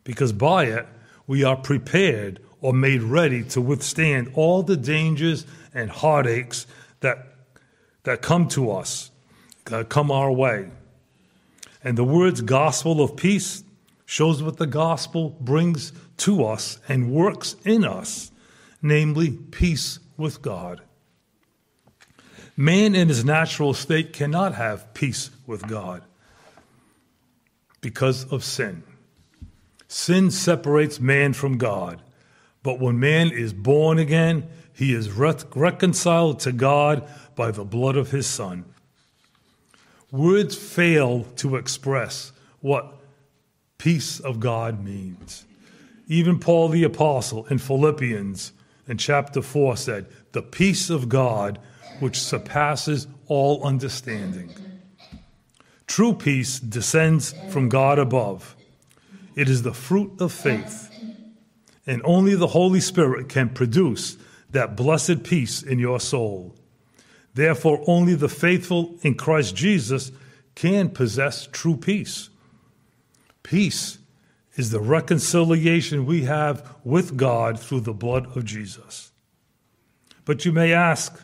because 0.03 0.31
by 0.31 0.65
it 0.65 0.87
we 1.27 1.43
are 1.43 1.57
prepared 1.57 2.39
or 2.61 2.71
made 2.71 3.01
ready 3.01 3.43
to 3.43 3.59
withstand 3.59 4.31
all 4.35 4.63
the 4.63 4.77
dangers 4.77 5.45
and 5.73 5.89
heartaches 5.89 6.65
that, 7.01 7.27
that 8.03 8.21
come 8.21 8.47
to 8.49 8.71
us, 8.71 9.11
that 9.65 9.89
come 9.89 10.11
our 10.11 10.31
way. 10.31 10.69
And 11.85 11.95
the 11.95 12.03
words 12.03 12.41
gospel 12.41 12.99
of 12.99 13.15
peace 13.15 13.63
shows 14.05 14.41
what 14.41 14.57
the 14.57 14.65
gospel 14.65 15.37
brings 15.39 15.93
to 16.17 16.43
us 16.43 16.79
and 16.89 17.11
works 17.11 17.55
in 17.63 17.85
us, 17.85 18.31
namely 18.81 19.31
peace 19.31 19.99
with 20.17 20.41
God. 20.41 20.81
Man 22.57 22.95
in 22.95 23.07
his 23.07 23.23
natural 23.23 23.75
state 23.75 24.13
cannot 24.13 24.55
have 24.55 24.95
peace 24.95 25.29
with 25.45 25.67
God 25.67 26.01
because 27.81 28.25
of 28.31 28.43
sin. 28.43 28.81
Sin 29.87 30.31
separates 30.31 30.99
man 30.99 31.33
from 31.33 31.59
God. 31.59 32.01
But 32.63 32.79
when 32.79 32.99
man 32.99 33.29
is 33.29 33.53
born 33.53 33.99
again, 33.99 34.47
he 34.73 34.91
is 34.91 35.11
reconciled 35.11 36.39
to 36.39 36.51
God 36.51 37.07
by 37.35 37.51
the 37.51 37.63
blood 37.63 37.95
of 37.95 38.09
his 38.09 38.25
Son. 38.25 38.65
Words 40.15 40.55
fail 40.55 41.25
to 41.35 41.57
express 41.57 42.31
what 42.61 42.99
peace 43.77 44.21
of 44.21 44.39
God 44.39 44.81
means. 44.81 45.43
Even 46.07 46.39
Paul 46.39 46.69
the 46.69 46.85
Apostle 46.85 47.45
in 47.47 47.57
Philippians 47.57 48.53
in 48.87 48.97
chapter 48.97 49.41
4 49.41 49.75
said, 49.75 50.05
The 50.31 50.41
peace 50.41 50.89
of 50.89 51.09
God 51.09 51.59
which 51.99 52.17
surpasses 52.17 53.07
all 53.27 53.61
understanding. 53.65 54.55
True 55.85 56.13
peace 56.13 56.61
descends 56.61 57.33
from 57.49 57.67
God 57.67 57.99
above. 57.99 58.55
It 59.35 59.49
is 59.49 59.63
the 59.63 59.73
fruit 59.73 60.21
of 60.21 60.31
faith. 60.31 60.97
And 61.85 62.01
only 62.05 62.35
the 62.35 62.47
Holy 62.47 62.79
Spirit 62.79 63.27
can 63.27 63.49
produce 63.49 64.15
that 64.51 64.77
blessed 64.77 65.23
peace 65.23 65.61
in 65.61 65.77
your 65.77 65.99
soul. 65.99 66.54
Therefore, 67.35 67.83
only 67.85 68.15
the 68.15 68.29
faithful 68.29 68.95
in 69.01 69.15
Christ 69.15 69.55
Jesus 69.55 70.11
can 70.55 70.89
possess 70.89 71.47
true 71.51 71.75
peace. 71.75 72.29
Peace 73.43 73.99
is 74.55 74.71
the 74.71 74.79
reconciliation 74.79 76.05
we 76.05 76.23
have 76.23 76.75
with 76.85 77.17
God 77.17 77.59
through 77.59 77.81
the 77.81 77.93
blood 77.93 78.35
of 78.37 78.45
Jesus. 78.45 79.11
But 80.23 80.45
you 80.45 80.53
may 80.53 80.71
ask, 80.71 81.21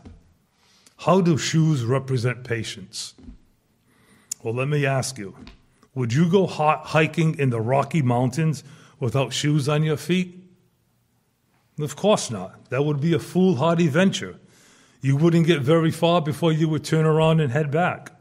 how 0.97 1.21
do 1.21 1.37
shoes 1.37 1.85
represent 1.85 2.43
patience? 2.43 3.13
Well, 4.43 4.53
let 4.53 4.67
me 4.67 4.85
ask 4.85 5.17
you 5.17 5.35
would 5.95 6.13
you 6.13 6.29
go 6.29 6.45
hiking 6.45 7.37
in 7.39 7.49
the 7.49 7.59
Rocky 7.61 8.01
Mountains 8.01 8.63
without 8.99 9.33
shoes 9.33 9.67
on 9.67 9.83
your 9.83 9.97
feet? 9.97 10.37
Of 11.79 11.95
course 11.95 12.29
not. 12.29 12.69
That 12.69 12.83
would 12.83 13.01
be 13.01 13.13
a 13.13 13.19
foolhardy 13.19 13.87
venture. 13.87 14.37
You 15.01 15.15
wouldn't 15.15 15.47
get 15.47 15.61
very 15.61 15.91
far 15.91 16.21
before 16.21 16.53
you 16.53 16.69
would 16.69 16.83
turn 16.83 17.05
around 17.05 17.39
and 17.39 17.51
head 17.51 17.71
back. 17.71 18.11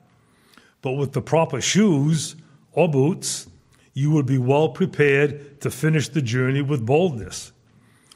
But 0.82 0.92
with 0.92 1.12
the 1.12 1.22
proper 1.22 1.60
shoes 1.60 2.36
or 2.72 2.88
boots, 2.88 3.46
you 3.92 4.10
would 4.12 4.26
be 4.26 4.38
well 4.38 4.70
prepared 4.70 5.60
to 5.60 5.70
finish 5.70 6.08
the 6.08 6.22
journey 6.22 6.62
with 6.62 6.86
boldness. 6.86 7.52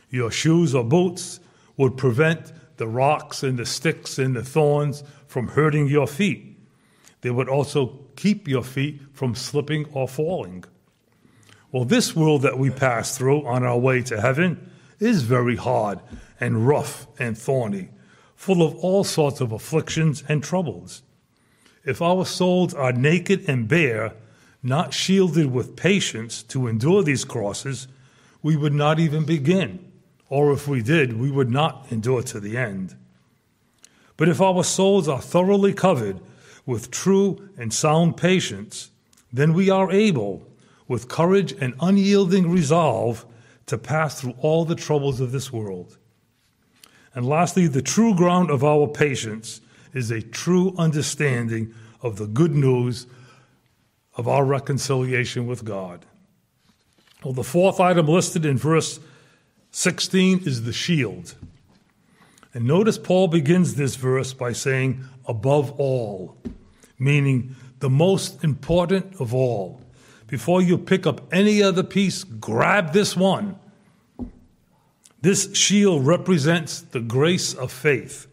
Your 0.09 0.31
shoes 0.31 0.74
or 0.74 0.85
boots 0.85 1.40
would 1.77 1.96
prevent 1.96 2.53
the 2.77 2.87
rocks 2.87 3.42
and 3.42 3.59
the 3.59 3.66
sticks 3.66 4.18
and 4.18 4.35
the 4.35 4.42
thorns 4.42 5.05
from 5.27 5.48
hurting 5.48 5.88
your 5.88 6.07
feet. 6.07 6.57
They 7.20 7.31
would 7.31 7.48
also 7.48 7.98
keep 8.16 8.48
your 8.48 8.62
feet 8.62 9.00
from 9.12 9.35
slipping 9.35 9.87
or 9.92 10.09
falling. 10.09 10.64
Well, 11.72 11.85
this 11.85 12.14
world 12.14 12.42
that 12.42 12.59
we 12.59 12.70
pass 12.70 13.18
through 13.18 13.46
on 13.46 13.64
our 13.64 13.79
way 13.79 14.03
to 14.03 14.20
heaven 14.20 14.70
is 15.00 15.22
very 15.22 15.57
hard 15.57 16.00
and 16.38 16.66
rough 16.66 17.07
and 17.18 17.37
thorny, 17.37 17.88
full 18.45 18.63
of 18.63 18.77
all 18.85 19.03
sorts 19.03 19.41
of 19.41 19.53
afflictions 19.53 20.23
and 20.29 20.45
troubles. 20.45 21.03
If 21.83 22.03
our 22.03 22.27
souls 22.27 22.75
are 22.75 22.93
naked 22.93 23.49
and 23.49 23.67
bare, 23.67 24.13
not 24.63 24.93
shielded 24.93 25.51
with 25.51 25.77
patience 25.77 26.43
to 26.43 26.69
endure 26.69 27.03
these 27.03 27.25
crosses, 27.25 27.89
we 28.43 28.55
would 28.55 28.75
not 28.75 29.01
even 29.01 29.25
begin, 29.25 29.91
or 30.29 30.53
if 30.53 30.69
we 30.69 30.83
did, 30.83 31.19
we 31.19 31.31
would 31.31 31.49
not 31.49 31.87
endure 31.91 32.23
to 32.25 32.39
the 32.39 32.59
end. 32.59 32.95
But 34.19 34.29
if 34.29 34.43
our 34.43 34.63
souls 34.63 35.09
are 35.09 35.23
thoroughly 35.23 35.73
covered 35.73 36.21
with 36.67 36.91
true 36.91 37.49
and 37.57 37.73
sound 37.73 38.19
patience, 38.19 38.91
then 39.33 39.55
we 39.55 39.71
are 39.71 39.91
able, 39.91 40.47
with 40.87 41.09
courage 41.09 41.55
and 41.63 41.73
unyielding 41.81 42.51
resolve, 42.51 43.25
to 43.65 43.79
pass 43.79 44.21
through 44.21 44.35
all 44.39 44.67
the 44.67 44.75
troubles 44.75 45.19
of 45.19 45.33
this 45.33 45.51
world. 45.51 45.97
And 47.14 47.27
lastly, 47.27 47.66
the 47.66 47.83
true 47.83 48.14
ground 48.14 48.50
of 48.50 48.64
our 48.64 48.87
patience 48.87 49.61
is 49.92 50.11
a 50.11 50.20
true 50.20 50.74
understanding 50.77 51.72
of 52.03 52.16
the 52.16 52.27
good 52.27 52.55
news 52.55 53.07
of 54.16 54.29
our 54.29 54.44
reconciliation 54.44 55.46
with 55.46 55.64
God. 55.64 56.05
Well, 57.24 57.33
the 57.33 57.44
fourth 57.44 57.81
item 57.81 58.07
listed 58.07 58.44
in 58.44 58.59
verse 58.59 59.00
16 59.70 60.40
is 60.46 60.64
the 60.64 60.72
shield. 60.72 61.35
And 62.53 62.66
notice 62.66 62.98
Paul 62.98 63.29
begins 63.29 63.74
this 63.74 63.96
verse 63.96 64.33
by 64.33 64.53
saying, 64.53 65.05
above 65.27 65.72
all, 65.81 66.37
meaning 66.98 67.57
the 67.81 67.90
most 67.90 68.44
important 68.44 69.20
of 69.20 69.35
all. 69.35 69.81
Before 70.27 70.62
you 70.62 70.79
pick 70.79 71.07
up 71.07 71.33
any 71.33 71.62
other 71.62 71.83
piece, 71.83 72.24
grab 72.24 72.92
this 72.92 73.16
one. 73.16 73.59
This 75.25 75.57
shield 75.57 76.07
represents 76.07 76.83
the 76.83 77.01
grace 77.01 77.55
of 77.55 77.73
faith. 77.73 78.27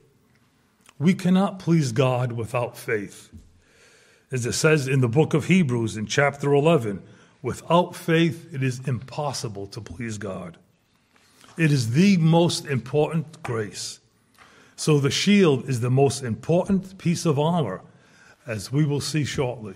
We 1.00 1.14
cannot 1.14 1.58
please 1.58 1.94
God 1.94 2.34
without 2.34 2.78
faith. 2.78 3.30
As 4.30 4.46
it 4.46 4.52
says 4.52 4.90
in 4.90 5.00
the 5.00 5.08
book 5.08 5.34
of 5.34 5.46
Hebrews 5.46 5.96
in 5.96 6.06
chapter 6.06 6.54
11, 6.54 7.02
without 7.42 7.96
faith 7.96 8.54
it 8.54 8.62
is 8.62 8.86
impossible 8.86 9.68
to 9.68 9.80
please 9.80 10.18
God. 10.18 10.58
It 11.58 11.72
is 11.72 11.92
the 11.92 12.18
most 12.18 12.66
important 12.66 13.42
grace. 13.42 14.02
So 14.76 15.00
the 15.00 15.10
shield 15.10 15.70
is 15.70 15.80
the 15.80 15.90
most 15.90 16.24
important 16.24 16.98
piece 16.98 17.26
of 17.26 17.40
armor, 17.40 17.84
as 18.46 18.70
we 18.70 18.84
will 18.84 19.00
see 19.00 19.24
shortly. 19.24 19.76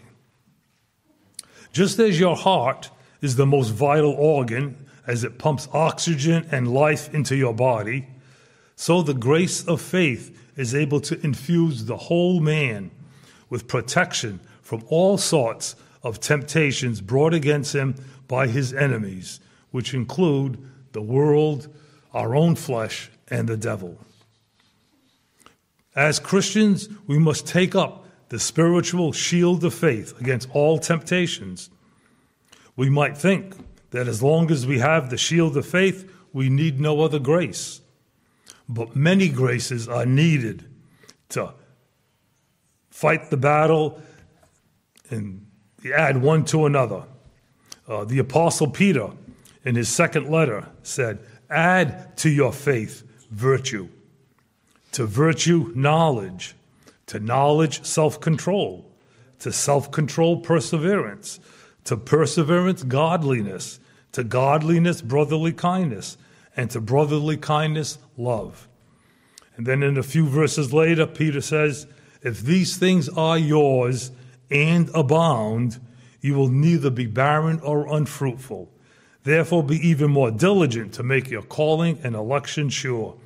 Just 1.71 1.97
as 1.97 2.19
your 2.19 2.35
heart 2.35 2.89
is 3.21 3.37
the 3.37 3.45
most 3.45 3.69
vital 3.69 4.11
organ, 4.11 4.84
as 5.07 5.23
it 5.23 5.37
pumps 5.37 5.67
oxygen 5.73 6.47
and 6.51 6.73
life 6.73 7.13
into 7.13 7.35
your 7.35 7.53
body, 7.53 8.07
so 8.75 9.01
the 9.01 9.13
grace 9.13 9.65
of 9.65 9.81
faith 9.81 10.37
is 10.55 10.75
able 10.75 10.99
to 11.01 11.19
infuse 11.25 11.85
the 11.85 11.97
whole 11.97 12.39
man 12.39 12.91
with 13.49 13.67
protection 13.67 14.39
from 14.61 14.83
all 14.87 15.17
sorts 15.17 15.75
of 16.03 16.19
temptations 16.19 17.01
brought 17.01 17.33
against 17.33 17.73
him 17.73 17.95
by 18.27 18.47
his 18.47 18.73
enemies, 18.73 19.39
which 19.71 19.93
include 19.93 20.57
the 20.91 21.01
world, 21.01 21.67
our 22.13 22.35
own 22.35 22.55
flesh, 22.55 23.09
and 23.29 23.47
the 23.47 23.57
devil. 23.57 23.97
As 25.95 26.19
Christians, 26.19 26.89
we 27.07 27.17
must 27.17 27.47
take 27.47 27.75
up 27.75 28.05
the 28.29 28.39
spiritual 28.39 29.13
shield 29.13 29.63
of 29.63 29.73
faith 29.73 30.19
against 30.19 30.49
all 30.53 30.77
temptations. 30.77 31.69
We 32.75 32.89
might 32.89 33.17
think 33.17 33.55
that 33.95 34.09
as 34.09 34.21
long 34.21 34.51
as 34.51 34.67
we 34.67 34.79
have 34.79 35.09
the 35.09 35.17
shield 35.17 35.55
of 35.55 35.65
faith, 35.65 36.11
we 36.33 36.49
need 36.49 36.81
no 36.81 36.99
other 36.99 37.17
grace. 37.17 37.79
But 38.67 38.93
many 38.93 39.29
graces 39.29 39.87
are 39.87 40.05
needed 40.05 40.65
to 41.29 41.53
fight 42.89 43.29
the 43.29 43.37
battle 43.37 44.01
and 45.09 45.45
add 45.95 46.21
one 46.21 46.43
to 46.45 46.65
another. 46.65 47.03
Uh, 47.87 48.03
the 48.03 48.19
Apostle 48.19 48.69
Peter, 48.69 49.11
in 49.63 49.75
his 49.75 49.87
second 49.87 50.29
letter, 50.29 50.67
said, 50.83 51.19
Add 51.49 52.17
to 52.17 52.29
your 52.29 52.51
faith 52.51 53.03
virtue 53.31 53.87
to 54.91 55.05
virtue, 55.05 55.71
knowledge, 55.73 56.53
to 57.05 57.19
knowledge, 57.19 57.83
self 57.85 58.19
control, 58.19 58.91
to 59.39 59.53
self 59.53 59.89
control, 59.91 60.41
perseverance, 60.41 61.39
to 61.85 61.95
perseverance, 61.95 62.83
godliness, 62.83 63.79
to 64.15 64.23
godliness, 64.23 65.01
brotherly 65.01 65.53
kindness, 65.53 66.17
and 66.57 66.69
to 66.71 66.81
brotherly 66.81 67.37
kindness, 67.37 67.97
love. 68.17 68.67
And 69.55 69.65
then 69.65 69.83
in 69.83 69.97
a 69.97 70.03
few 70.03 70.27
verses 70.27 70.73
later, 70.73 71.05
Peter 71.07 71.41
says, 71.41 71.87
If 72.21 72.41
these 72.41 72.77
things 72.77 73.07
are 73.09 73.37
yours 73.37 74.11
and 74.51 74.89
abound, 74.93 75.79
you 76.19 76.33
will 76.33 76.49
neither 76.49 76.89
be 76.89 77.05
barren 77.05 77.59
or 77.61 77.93
unfruitful. 77.95 78.71
Therefore, 79.23 79.63
be 79.63 79.87
even 79.87 80.11
more 80.11 80.31
diligent 80.31 80.93
to 80.95 81.03
make 81.03 81.29
your 81.29 81.41
calling 81.43 81.99
and 82.03 82.15
election 82.15 82.69
sure 82.69 83.17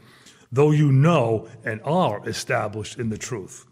though 0.52 0.71
you 0.71 0.91
know 0.91 1.47
and 1.63 1.82
are 1.84 2.28
established 2.28 2.97
in 2.97 3.10
the 3.10 3.17
truth. 3.17 3.65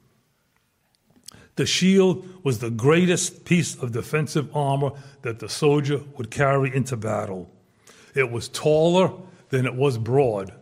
The 1.58 1.66
shield 1.66 2.44
was 2.44 2.60
the 2.60 2.70
greatest 2.70 3.44
piece 3.44 3.76
of 3.76 3.92
defensive 3.92 4.56
armor 4.56 4.92
that 5.24 5.40
the 5.40 5.50
soldier 5.50 6.02
would 6.16 6.32
carry 6.32 6.74
into 6.74 6.96
battle. 6.96 7.52
It 8.14 8.32
was 8.32 8.48
taller 8.48 9.12
than 9.50 9.66
it 9.66 9.76
was 9.76 9.98
broad, 9.98 10.54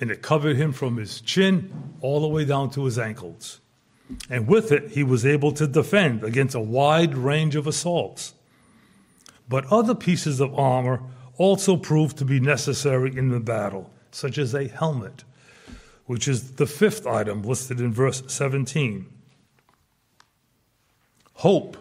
and 0.00 0.10
it 0.10 0.22
covered 0.22 0.56
him 0.56 0.72
from 0.72 0.98
his 0.98 1.22
chin 1.22 1.94
all 2.02 2.20
the 2.20 2.28
way 2.28 2.44
down 2.44 2.70
to 2.70 2.84
his 2.84 2.98
ankles. 2.98 3.60
And 4.28 4.46
with 4.46 4.70
it, 4.70 4.90
he 4.90 5.02
was 5.02 5.24
able 5.24 5.52
to 5.52 5.66
defend 5.66 6.24
against 6.24 6.54
a 6.54 6.60
wide 6.60 7.16
range 7.16 7.56
of 7.56 7.66
assaults. 7.66 8.34
But 9.48 9.66
other 9.72 9.94
pieces 9.94 10.40
of 10.40 10.54
armor 10.58 11.02
also 11.38 11.76
proved 11.76 12.18
to 12.18 12.24
be 12.26 12.38
necessary 12.38 13.16
in 13.16 13.30
the 13.30 13.40
battle 13.40 13.90
such 14.10 14.36
as 14.36 14.54
a 14.54 14.68
helmet, 14.68 15.24
which 16.04 16.28
is 16.28 16.52
the 16.52 16.66
fifth 16.66 17.06
item 17.06 17.42
listed 17.42 17.80
in 17.80 17.94
verse 17.94 18.22
17. 18.26 19.06
Hope 21.38 21.76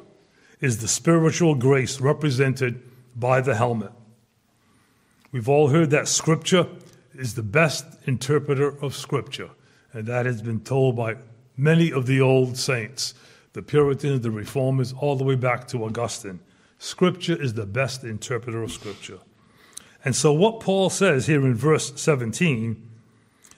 is 0.61 0.77
the 0.77 0.87
spiritual 0.87 1.55
grace 1.55 1.99
represented 1.99 2.79
by 3.15 3.41
the 3.41 3.55
helmet. 3.55 3.91
We've 5.31 5.49
all 5.49 5.69
heard 5.69 5.89
that 5.89 6.07
Scripture 6.07 6.67
is 7.15 7.33
the 7.33 7.41
best 7.41 7.83
interpreter 8.05 8.67
of 8.83 8.95
Scripture, 8.95 9.49
and 9.93 10.05
that 10.05 10.27
has 10.27 10.43
been 10.43 10.59
told 10.59 10.95
by 10.95 11.15
many 11.57 11.91
of 11.91 12.05
the 12.05 12.21
old 12.21 12.55
saints, 12.55 13.15
the 13.53 13.63
Puritans, 13.63 14.21
the 14.21 14.29
Reformers, 14.29 14.93
all 14.93 15.15
the 15.15 15.23
way 15.23 15.33
back 15.33 15.67
to 15.69 15.85
Augustine. 15.85 16.39
Scripture 16.77 17.41
is 17.41 17.55
the 17.55 17.65
best 17.65 18.03
interpreter 18.03 18.61
of 18.61 18.71
Scripture. 18.71 19.17
And 20.05 20.15
so, 20.15 20.33
what 20.33 20.59
Paul 20.59 20.91
says 20.91 21.25
here 21.25 21.43
in 21.43 21.55
verse 21.55 21.99
17 21.99 22.79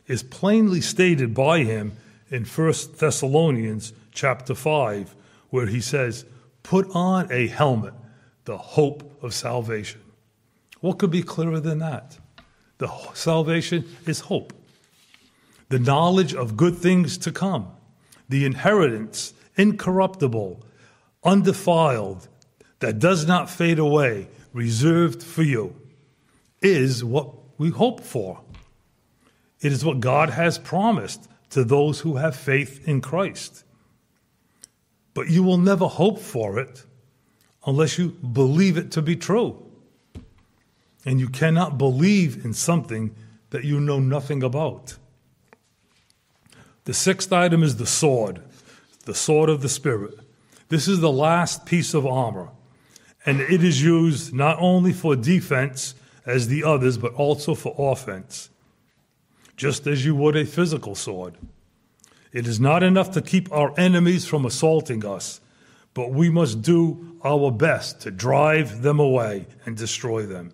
is 0.07 0.23
plainly 0.23 0.79
stated 0.79 1.33
by 1.33 1.65
him 1.65 1.91
in 2.31 2.45
1 2.45 2.73
Thessalonians 2.97 3.91
chapter 4.13 4.55
5, 4.55 5.13
where 5.49 5.67
he 5.67 5.81
says, 5.81 6.25
Put 6.63 6.89
on 6.93 7.31
a 7.31 7.47
helmet, 7.47 7.93
the 8.45 8.57
hope 8.57 9.23
of 9.23 9.33
salvation. 9.33 10.01
What 10.81 10.99
could 10.99 11.11
be 11.11 11.23
clearer 11.23 11.59
than 11.59 11.79
that? 11.79 12.17
The 12.77 12.89
salvation 13.13 13.85
is 14.05 14.21
hope, 14.21 14.53
the 15.67 15.79
knowledge 15.79 16.33
of 16.33 16.55
good 16.55 16.77
things 16.77 17.17
to 17.19 17.31
come, 17.31 17.71
the 18.29 18.45
inheritance, 18.45 19.33
incorruptible, 19.57 20.63
undefiled, 21.23 22.27
that 22.79 22.99
does 22.99 23.27
not 23.27 23.49
fade 23.49 23.79
away, 23.79 24.27
reserved 24.53 25.21
for 25.21 25.43
you 25.43 25.75
is 26.61 27.03
what 27.03 27.33
we 27.57 27.69
hope 27.69 28.01
for. 28.01 28.41
It 29.61 29.71
is 29.71 29.83
what 29.83 29.99
God 29.99 30.29
has 30.29 30.57
promised 30.57 31.27
to 31.51 31.63
those 31.63 32.01
who 32.01 32.17
have 32.17 32.35
faith 32.35 32.87
in 32.87 33.01
Christ. 33.01 33.63
But 35.19 35.29
you 35.29 35.43
will 35.43 35.57
never 35.57 35.85
hope 35.85 36.17
for 36.17 36.59
it 36.59 36.85
unless 37.65 37.97
you 37.97 38.11
believe 38.11 38.77
it 38.77 38.89
to 38.91 39.01
be 39.01 39.17
true. 39.17 39.61
And 41.03 41.19
you 41.19 41.27
cannot 41.27 41.77
believe 41.77 42.45
in 42.45 42.53
something 42.53 43.13
that 43.49 43.65
you 43.65 43.81
know 43.81 43.99
nothing 43.99 44.43
about. 44.43 44.95
The 46.85 46.93
sixth 46.93 47.33
item 47.33 47.63
is 47.63 47.75
the 47.75 47.85
sword, 47.85 48.41
the 49.03 49.13
sword 49.13 49.49
of 49.49 49.61
the 49.61 49.67
Spirit. 49.67 50.17
This 50.69 50.87
is 50.87 51.01
the 51.01 51.11
last 51.11 51.65
piece 51.65 51.93
of 51.93 52.05
armor, 52.05 52.51
and 53.25 53.41
it 53.41 53.61
is 53.61 53.83
used 53.83 54.33
not 54.33 54.55
only 54.61 54.93
for 54.93 55.17
defense 55.17 55.95
as 56.25 56.47
the 56.47 56.63
others, 56.63 56.97
but 56.97 57.13
also 57.15 57.55
for 57.55 57.75
offense, 57.77 58.49
just 59.57 59.85
as 59.85 60.05
you 60.05 60.15
would 60.15 60.37
a 60.37 60.45
physical 60.45 60.95
sword. 60.95 61.35
It 62.31 62.47
is 62.47 62.59
not 62.59 62.83
enough 62.83 63.11
to 63.11 63.21
keep 63.21 63.51
our 63.51 63.73
enemies 63.79 64.25
from 64.25 64.45
assaulting 64.45 65.05
us, 65.05 65.41
but 65.93 66.11
we 66.11 66.29
must 66.29 66.61
do 66.61 67.17
our 67.23 67.51
best 67.51 68.01
to 68.01 68.11
drive 68.11 68.81
them 68.81 68.99
away 68.99 69.47
and 69.65 69.75
destroy 69.75 70.25
them. 70.25 70.53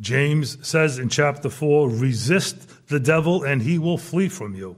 James 0.00 0.58
says 0.66 0.98
in 0.98 1.08
chapter 1.08 1.48
4 1.48 1.88
resist 1.88 2.88
the 2.88 2.98
devil, 2.98 3.44
and 3.44 3.62
he 3.62 3.78
will 3.78 3.98
flee 3.98 4.28
from 4.28 4.54
you. 4.54 4.76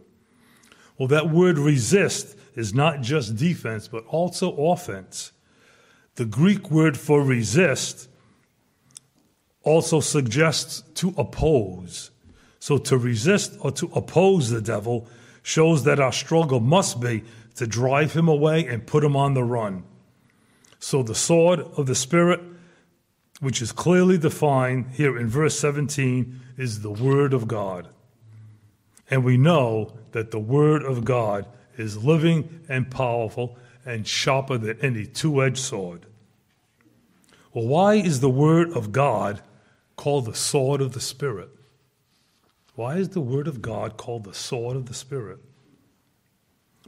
Well, 0.99 1.09
that 1.09 1.31
word 1.31 1.59
resist 1.59 2.37
is 2.55 2.75
not 2.75 3.01
just 3.01 3.37
defense, 3.37 3.89
but 3.89 4.05
also 4.07 4.55
offense. 4.55 5.33
The 6.17 6.25
Greek 6.25 6.71
word 6.71 6.97
for 6.97 7.23
resist 7.23 8.09
also 9.63 10.01
suggests 10.01 10.83
to 10.95 11.15
oppose. 11.17 12.11
So 12.61 12.79
to 12.79 12.97
resist 12.97 13.57
or 13.61 13.73
to 13.73 13.91
oppose 13.95 14.51
the 14.51 14.61
devil 14.61 15.09
shows 15.45 15.85
that 15.85 16.01
our 16.01 16.11
struggle 16.11 16.59
must 16.59 17.01
be 17.01 17.23
to 17.55 17.67
drive 17.67 18.15
him 18.15 18.27
away 18.27 18.67
and 18.67 18.87
put 18.87 19.05
him 19.05 19.15
on 19.15 19.35
the 19.35 19.45
run. 19.45 19.85
So 20.81 21.03
the 21.03 21.15
sword 21.15 21.61
of 21.61 21.87
the 21.87 21.95
Spirit, 21.95 22.41
which 23.41 23.61
is 23.61 23.71
clearly 23.71 24.17
defined 24.17 24.87
here 24.95 25.19
in 25.19 25.29
verse 25.29 25.57
17, 25.61 26.41
is 26.57 26.81
the 26.81 26.91
Word 26.91 27.35
of 27.35 27.47
God. 27.47 27.91
And 29.11 29.23
we 29.23 29.37
know 29.37 29.93
that 30.13 30.31
the 30.31 30.41
Word 30.41 30.83
of 30.83 31.05
God 31.05 31.47
is 31.77 32.03
living 32.03 32.65
and 32.67 32.91
powerful 32.91 33.59
and 33.85 34.07
sharper 34.07 34.57
than 34.57 34.81
any 34.81 35.05
two 35.05 35.43
edged 35.43 35.59
sword. 35.59 36.07
Well, 37.53 37.67
why 37.67 37.97
is 37.97 38.21
the 38.21 38.31
Word 38.31 38.73
of 38.73 38.93
God 38.93 39.43
called 39.97 40.25
the 40.25 40.35
sword 40.35 40.81
of 40.81 40.93
the 40.93 41.01
Spirit? 41.01 41.51
Why 42.75 42.97
is 42.97 43.11
the 43.11 43.21
Word 43.21 43.47
of 43.47 43.63
God 43.63 43.97
called 43.97 44.25
the 44.25 44.35
sword 44.35 44.77
of 44.77 44.87
the 44.87 44.95
Spirit? 44.95 45.39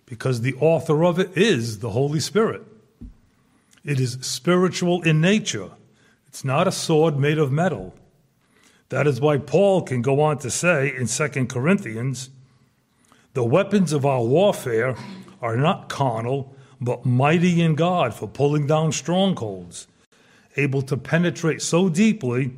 Because 0.05 0.41
the 0.41 0.55
author 0.55 1.05
of 1.05 1.19
it 1.19 1.37
is 1.37 1.79
the 1.79 1.91
Holy 1.91 2.21
Spirit. 2.21 2.63
It 3.85 4.01
is 4.01 4.19
spiritual 4.21 5.03
in 5.03 5.21
nature. 5.21 5.71
It's 6.27 6.45
not 6.45 6.67
a 6.67 6.73
sword 6.73 7.19
made 7.19 7.39
of 7.39 7.53
metal. 7.53 7.95
That 8.89 9.07
is 9.07 9.21
why 9.21 9.39
Paul 9.39 9.83
can 9.83 10.03
go 10.03 10.21
on 10.21 10.39
to 10.39 10.51
say 10.51 10.95
in 10.95 11.07
2 11.07 11.47
Corinthians 11.47 12.31
the 13.35 13.45
weapons 13.45 13.93
of 13.93 14.07
our 14.07 14.23
warfare 14.23 14.97
are 15.43 15.57
not 15.57 15.89
carnal, 15.89 16.57
but 16.81 17.05
mighty 17.05 17.61
in 17.61 17.75
God 17.75 18.15
for 18.15 18.27
pulling 18.27 18.67
down 18.67 18.93
strongholds, 18.93 19.87
able 20.57 20.83
to 20.83 20.97
penetrate 20.97 21.63
so 21.63 21.89
deeply 21.89 22.53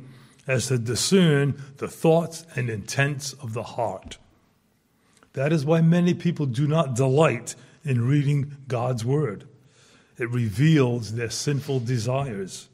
as 0.49 0.65
to 0.65 0.79
discern 0.79 1.53
the 1.77 1.87
thoughts 1.87 2.43
and 2.55 2.71
intents 2.71 3.33
of 3.33 3.53
the 3.53 3.61
heart. 3.61 4.17
That 5.33 5.53
is 5.53 5.63
why 5.63 5.81
many 5.81 6.15
people 6.15 6.47
do 6.47 6.67
not 6.67 6.95
delight 6.95 7.53
in 7.85 8.07
reading 8.07 8.57
God's 8.67 9.05
Word. 9.05 9.47
It 10.17 10.27
reveals 10.31 11.13
their 11.13 11.29
sinful 11.29 11.81
desires. 11.81 12.67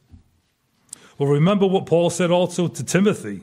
Well, 1.18 1.30
remember 1.30 1.68
what 1.68 1.86
Paul 1.86 2.10
said 2.10 2.32
also 2.32 2.70
to 2.70 2.84
Timothy 2.84 3.42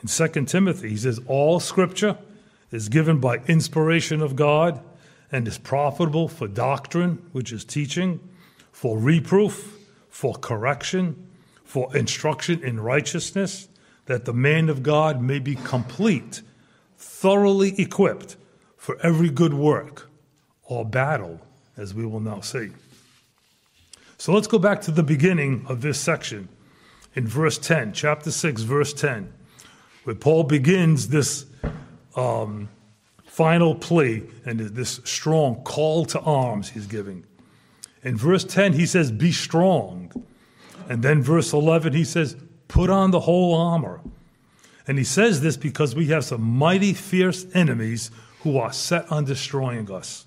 in 0.00 0.08
2 0.08 0.46
Timothy. 0.46 0.88
He 0.88 0.96
says, 0.96 1.20
All 1.26 1.60
scripture 1.60 2.16
is 2.70 2.88
given 2.88 3.20
by 3.20 3.42
inspiration 3.46 4.22
of 4.22 4.36
God 4.36 4.80
and 5.30 5.46
is 5.46 5.58
profitable 5.58 6.28
for 6.28 6.48
doctrine, 6.48 7.28
which 7.32 7.52
is 7.52 7.62
teaching, 7.62 8.20
for 8.72 8.98
reproof, 8.98 9.78
for 10.08 10.34
correction, 10.34 11.25
for 11.66 11.94
instruction 11.94 12.62
in 12.62 12.80
righteousness, 12.80 13.68
that 14.06 14.24
the 14.24 14.32
man 14.32 14.70
of 14.70 14.82
God 14.82 15.20
may 15.20 15.40
be 15.40 15.56
complete, 15.56 16.40
thoroughly 16.96 17.78
equipped 17.78 18.36
for 18.76 18.96
every 19.02 19.28
good 19.28 19.52
work 19.52 20.08
or 20.64 20.84
battle, 20.84 21.40
as 21.76 21.92
we 21.92 22.06
will 22.06 22.20
now 22.20 22.40
see. 22.40 22.70
So 24.16 24.32
let's 24.32 24.46
go 24.46 24.58
back 24.58 24.80
to 24.82 24.90
the 24.90 25.02
beginning 25.02 25.66
of 25.68 25.82
this 25.82 26.00
section 26.00 26.48
in 27.14 27.26
verse 27.26 27.58
10, 27.58 27.92
chapter 27.92 28.30
6, 28.30 28.62
verse 28.62 28.92
10, 28.94 29.32
where 30.04 30.14
Paul 30.14 30.44
begins 30.44 31.08
this 31.08 31.46
um, 32.14 32.68
final 33.24 33.74
plea 33.74 34.22
and 34.44 34.60
this 34.60 35.00
strong 35.04 35.56
call 35.64 36.06
to 36.06 36.20
arms 36.20 36.70
he's 36.70 36.86
giving. 36.86 37.24
In 38.02 38.16
verse 38.16 38.44
10, 38.44 38.74
he 38.74 38.86
says, 38.86 39.10
Be 39.10 39.32
strong. 39.32 40.12
And 40.88 41.02
then 41.02 41.22
verse 41.22 41.52
11, 41.52 41.92
he 41.92 42.04
says, 42.04 42.36
Put 42.68 42.90
on 42.90 43.10
the 43.10 43.20
whole 43.20 43.54
armor. 43.54 44.00
And 44.86 44.98
he 44.98 45.04
says 45.04 45.40
this 45.40 45.56
because 45.56 45.94
we 45.94 46.06
have 46.06 46.24
some 46.24 46.42
mighty 46.42 46.92
fierce 46.92 47.46
enemies 47.54 48.10
who 48.40 48.58
are 48.58 48.72
set 48.72 49.10
on 49.10 49.24
destroying 49.24 49.90
us. 49.90 50.26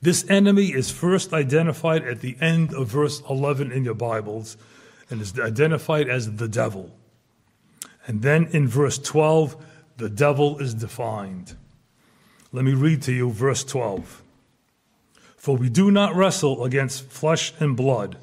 This 0.00 0.28
enemy 0.28 0.66
is 0.66 0.90
first 0.90 1.32
identified 1.32 2.04
at 2.04 2.20
the 2.20 2.36
end 2.40 2.72
of 2.72 2.88
verse 2.88 3.20
11 3.28 3.72
in 3.72 3.84
your 3.84 3.94
Bibles 3.94 4.56
and 5.10 5.20
is 5.20 5.38
identified 5.38 6.08
as 6.08 6.36
the 6.36 6.48
devil. 6.48 6.90
And 8.06 8.22
then 8.22 8.48
in 8.52 8.68
verse 8.68 8.98
12, 8.98 9.56
the 9.96 10.08
devil 10.08 10.58
is 10.58 10.74
defined. 10.74 11.56
Let 12.52 12.64
me 12.64 12.74
read 12.74 13.02
to 13.02 13.12
you 13.12 13.30
verse 13.30 13.64
12. 13.64 14.22
For 15.36 15.56
we 15.56 15.68
do 15.68 15.90
not 15.90 16.14
wrestle 16.14 16.64
against 16.64 17.10
flesh 17.10 17.52
and 17.60 17.76
blood, 17.76 18.16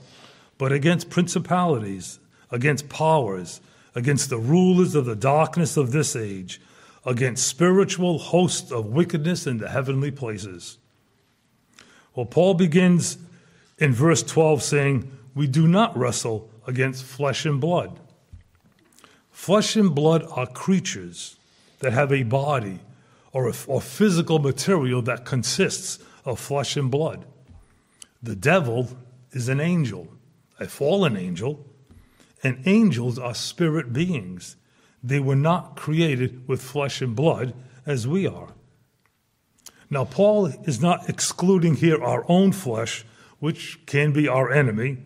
but 0.57 0.71
against 0.71 1.09
principalities, 1.09 2.19
against 2.51 2.89
powers, 2.89 3.61
against 3.93 4.29
the 4.29 4.37
rulers 4.37 4.95
of 4.95 5.05
the 5.05 5.15
darkness 5.15 5.77
of 5.77 5.91
this 5.91 6.15
age, 6.15 6.61
against 7.05 7.47
spiritual 7.47 8.17
hosts 8.17 8.71
of 8.71 8.87
wickedness 8.87 9.45
in 9.45 9.57
the 9.57 9.69
heavenly 9.69 10.11
places. 10.11 10.77
Well, 12.15 12.25
Paul 12.25 12.53
begins 12.53 13.17
in 13.77 13.93
verse 13.93 14.23
12 14.23 14.63
saying, 14.63 15.11
We 15.33 15.47
do 15.47 15.67
not 15.67 15.95
wrestle 15.97 16.49
against 16.65 17.03
flesh 17.03 17.45
and 17.45 17.59
blood. 17.59 17.99
Flesh 19.31 19.75
and 19.75 19.93
blood 19.93 20.25
are 20.31 20.47
creatures 20.47 21.37
that 21.79 21.93
have 21.93 22.11
a 22.11 22.23
body 22.23 22.79
or, 23.33 23.49
a, 23.49 23.53
or 23.67 23.81
physical 23.81 24.39
material 24.39 25.01
that 25.03 25.25
consists 25.25 25.99
of 26.23 26.39
flesh 26.39 26.77
and 26.77 26.89
blood. 26.89 27.25
The 28.23 28.35
devil 28.35 28.89
is 29.33 29.49
an 29.49 29.59
angel, 29.59 30.07
a 30.59 30.67
fallen 30.67 31.17
angel, 31.17 31.65
and 32.43 32.61
angels 32.65 33.17
are 33.17 33.33
spirit 33.33 33.91
beings. 33.91 34.55
They 35.03 35.19
were 35.19 35.35
not 35.35 35.75
created 35.75 36.47
with 36.47 36.61
flesh 36.61 37.01
and 37.01 37.15
blood 37.15 37.53
as 37.85 38.07
we 38.07 38.27
are. 38.27 38.53
Now, 39.89 40.05
Paul 40.05 40.47
is 40.63 40.81
not 40.81 41.09
excluding 41.09 41.75
here 41.75 42.03
our 42.03 42.25
own 42.27 42.51
flesh, 42.51 43.05
which 43.39 43.85
can 43.85 44.13
be 44.13 44.27
our 44.27 44.51
enemy, 44.51 44.97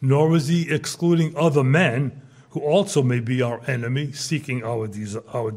nor 0.00 0.34
is 0.36 0.48
he 0.48 0.70
excluding 0.72 1.36
other 1.36 1.64
men 1.64 2.22
who 2.50 2.60
also 2.60 3.02
may 3.02 3.20
be 3.20 3.42
our 3.42 3.60
enemy, 3.68 4.12
seeking 4.12 4.64
our, 4.64 4.88
our 5.34 5.50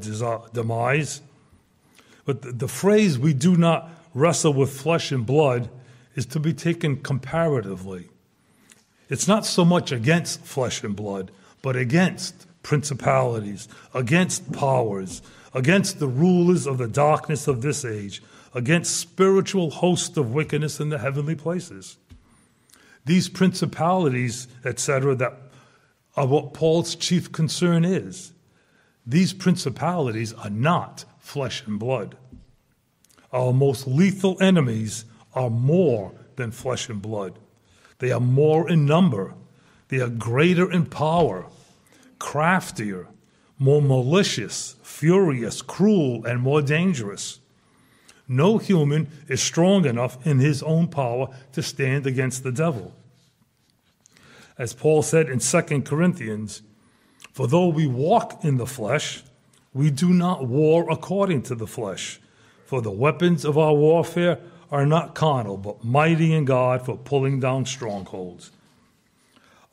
demise. 0.53 1.21
But 2.25 2.41
the, 2.41 2.51
the 2.51 2.67
phrase, 2.67 3.17
we 3.17 3.33
do 3.33 3.55
not 3.55 3.89
wrestle 4.13 4.53
with 4.53 4.77
flesh 4.77 5.11
and 5.11 5.25
blood, 5.25 5.69
is 6.15 6.25
to 6.25 6.39
be 6.39 6.53
taken 6.53 6.97
comparatively. 6.97 8.09
It's 9.09 9.27
not 9.27 9.45
so 9.45 9.65
much 9.65 9.91
against 9.91 10.41
flesh 10.45 10.83
and 10.83 10.95
blood, 10.95 11.31
but 11.61 11.75
against 11.75 12.45
principalities, 12.61 13.67
against 13.93 14.51
powers, 14.51 15.21
against 15.53 15.99
the 15.99 16.07
rulers 16.07 16.67
of 16.67 16.77
the 16.77 16.87
darkness 16.87 17.47
of 17.47 17.61
this 17.61 17.83
age, 17.83 18.21
against 18.53 18.97
spiritual 18.97 19.71
hosts 19.71 20.15
of 20.17 20.33
wickedness 20.33 20.79
in 20.79 20.89
the 20.89 20.99
heavenly 20.99 21.35
places. 21.35 21.97
These 23.05 23.29
principalities, 23.29 24.47
etc., 24.63 25.15
that 25.15 25.33
are 26.15 26.27
what 26.27 26.53
Paul's 26.53 26.95
chief 26.95 27.31
concern 27.31 27.85
is. 27.85 28.33
These 29.05 29.33
principalities 29.33 30.33
are 30.33 30.49
not 30.49 31.05
flesh 31.17 31.65
and 31.65 31.79
blood. 31.79 32.15
Our 33.31 33.53
most 33.53 33.87
lethal 33.87 34.37
enemies 34.41 35.05
are 35.33 35.49
more 35.49 36.11
than 36.35 36.51
flesh 36.51 36.89
and 36.89 37.01
blood. 37.01 37.39
They 37.99 38.11
are 38.11 38.19
more 38.19 38.69
in 38.69 38.85
number. 38.85 39.33
They 39.89 39.99
are 39.99 40.09
greater 40.09 40.71
in 40.71 40.85
power, 40.85 41.45
craftier, 42.17 43.07
more 43.57 43.81
malicious, 43.81 44.75
furious, 44.83 45.61
cruel, 45.61 46.25
and 46.25 46.41
more 46.41 46.61
dangerous. 46.61 47.39
No 48.27 48.57
human 48.57 49.09
is 49.27 49.41
strong 49.41 49.85
enough 49.85 50.25
in 50.25 50.39
his 50.39 50.61
own 50.63 50.87
power 50.87 51.27
to 51.53 51.63
stand 51.63 52.05
against 52.05 52.43
the 52.43 52.51
devil. 52.51 52.93
As 54.57 54.73
Paul 54.73 55.01
said 55.01 55.29
in 55.29 55.39
2 55.39 55.81
Corinthians, 55.81 56.61
for 57.33 57.47
though 57.47 57.67
we 57.67 57.87
walk 57.87 58.43
in 58.43 58.57
the 58.57 58.67
flesh, 58.67 59.23
we 59.73 59.89
do 59.89 60.13
not 60.13 60.45
war 60.45 60.89
according 60.89 61.41
to 61.43 61.55
the 61.55 61.67
flesh. 61.67 62.19
For 62.65 62.81
the 62.81 62.91
weapons 62.91 63.45
of 63.45 63.57
our 63.57 63.73
warfare 63.73 64.37
are 64.71 64.85
not 64.85 65.15
carnal, 65.15 65.57
but 65.57 65.83
mighty 65.83 66.33
in 66.33 66.45
God 66.45 66.85
for 66.85 66.97
pulling 66.97 67.39
down 67.39 67.65
strongholds. 67.65 68.51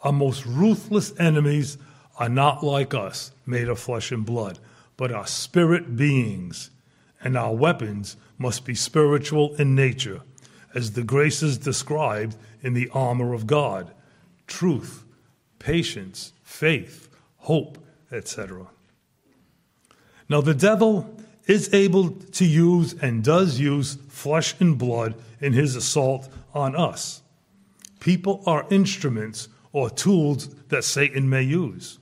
Our 0.02 0.12
most 0.12 0.46
ruthless 0.46 1.12
enemies 1.18 1.78
are 2.18 2.28
not 2.28 2.64
like 2.64 2.94
us, 2.94 3.32
made 3.44 3.68
of 3.68 3.78
flesh 3.78 4.10
and 4.12 4.24
blood, 4.24 4.58
but 4.96 5.12
are 5.12 5.26
spirit 5.26 5.96
beings, 5.96 6.70
and 7.22 7.36
our 7.36 7.54
weapons 7.54 8.16
must 8.38 8.64
be 8.64 8.74
spiritual 8.74 9.54
in 9.56 9.74
nature, 9.74 10.22
as 10.74 10.92
the 10.92 11.02
graces 11.02 11.58
described 11.58 12.36
in 12.62 12.74
the 12.74 12.88
armor 12.92 13.32
of 13.32 13.46
God 13.46 13.92
truth, 14.46 15.04
patience, 15.58 16.32
faith, 16.42 17.08
hope, 17.38 17.78
etc. 18.12 18.66
Now, 20.28 20.40
the 20.40 20.54
devil 20.54 21.16
is 21.46 21.72
able 21.72 22.10
to 22.10 22.44
use 22.44 22.94
and 22.94 23.22
does 23.22 23.58
use 23.58 23.98
flesh 24.08 24.54
and 24.60 24.76
blood 24.76 25.14
in 25.40 25.52
his 25.52 25.76
assault 25.76 26.28
on 26.54 26.74
us. 26.74 27.22
People 28.00 28.42
are 28.46 28.66
instruments 28.70 29.48
or 29.72 29.90
tools 29.90 30.48
that 30.68 30.84
Satan 30.84 31.28
may 31.28 31.42
use. 31.42 31.98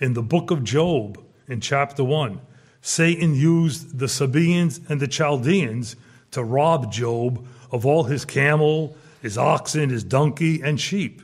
In 0.00 0.14
the 0.14 0.22
book 0.22 0.50
of 0.50 0.64
Job, 0.64 1.22
in 1.48 1.60
chapter 1.60 2.04
1, 2.04 2.40
Satan 2.80 3.34
used 3.34 3.98
the 3.98 4.08
Sabaeans 4.08 4.80
and 4.88 5.00
the 5.00 5.08
Chaldeans 5.08 5.96
to 6.30 6.44
rob 6.44 6.92
Job 6.92 7.46
of 7.70 7.84
all 7.84 8.04
his 8.04 8.24
camel, 8.24 8.96
his 9.20 9.36
oxen, 9.36 9.90
his 9.90 10.04
donkey, 10.04 10.60
and 10.62 10.80
sheep. 10.80 11.22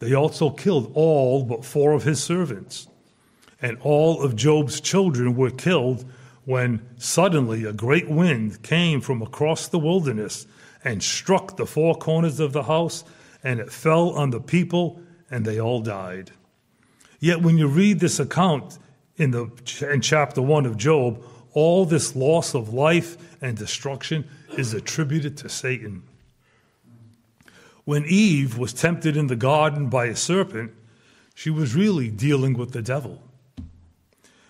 They 0.00 0.14
also 0.14 0.50
killed 0.50 0.90
all 0.94 1.44
but 1.44 1.64
four 1.64 1.92
of 1.92 2.02
his 2.02 2.22
servants. 2.22 2.88
And 3.60 3.78
all 3.82 4.22
of 4.22 4.34
Job's 4.34 4.80
children 4.80 5.36
were 5.36 5.50
killed 5.50 6.04
when 6.44 6.86
suddenly 6.98 7.64
a 7.64 7.72
great 7.72 8.08
wind 8.08 8.62
came 8.62 9.00
from 9.00 9.22
across 9.22 9.68
the 9.68 9.78
wilderness 9.78 10.46
and 10.84 11.02
struck 11.02 11.56
the 11.56 11.66
four 11.66 11.94
corners 11.94 12.40
of 12.40 12.52
the 12.52 12.64
house, 12.64 13.04
and 13.44 13.60
it 13.60 13.72
fell 13.72 14.10
on 14.10 14.30
the 14.30 14.40
people, 14.40 15.00
and 15.30 15.44
they 15.44 15.60
all 15.60 15.80
died. 15.80 16.32
Yet 17.20 17.42
when 17.42 17.56
you 17.56 17.68
read 17.68 18.00
this 18.00 18.18
account 18.18 18.78
in, 19.16 19.30
the, 19.30 19.50
in 19.88 20.00
chapter 20.00 20.42
1 20.42 20.66
of 20.66 20.76
Job, 20.76 21.24
all 21.52 21.84
this 21.84 22.16
loss 22.16 22.54
of 22.54 22.74
life 22.74 23.16
and 23.40 23.56
destruction 23.56 24.28
is 24.56 24.74
attributed 24.74 25.36
to 25.38 25.48
Satan. 25.48 26.02
When 27.84 28.04
Eve 28.06 28.58
was 28.58 28.72
tempted 28.72 29.16
in 29.16 29.28
the 29.28 29.36
garden 29.36 29.88
by 29.88 30.06
a 30.06 30.16
serpent, 30.16 30.72
she 31.34 31.50
was 31.50 31.74
really 31.74 32.10
dealing 32.10 32.54
with 32.54 32.72
the 32.72 32.82
devil. 32.82 33.22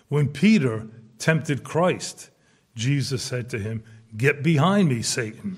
When 0.07 0.29
Peter 0.29 0.87
tempted 1.23 1.63
Christ, 1.63 2.29
Jesus 2.75 3.23
said 3.23 3.49
to 3.51 3.57
him, 3.57 3.81
Get 4.17 4.43
behind 4.43 4.89
me, 4.89 5.01
Satan. 5.01 5.57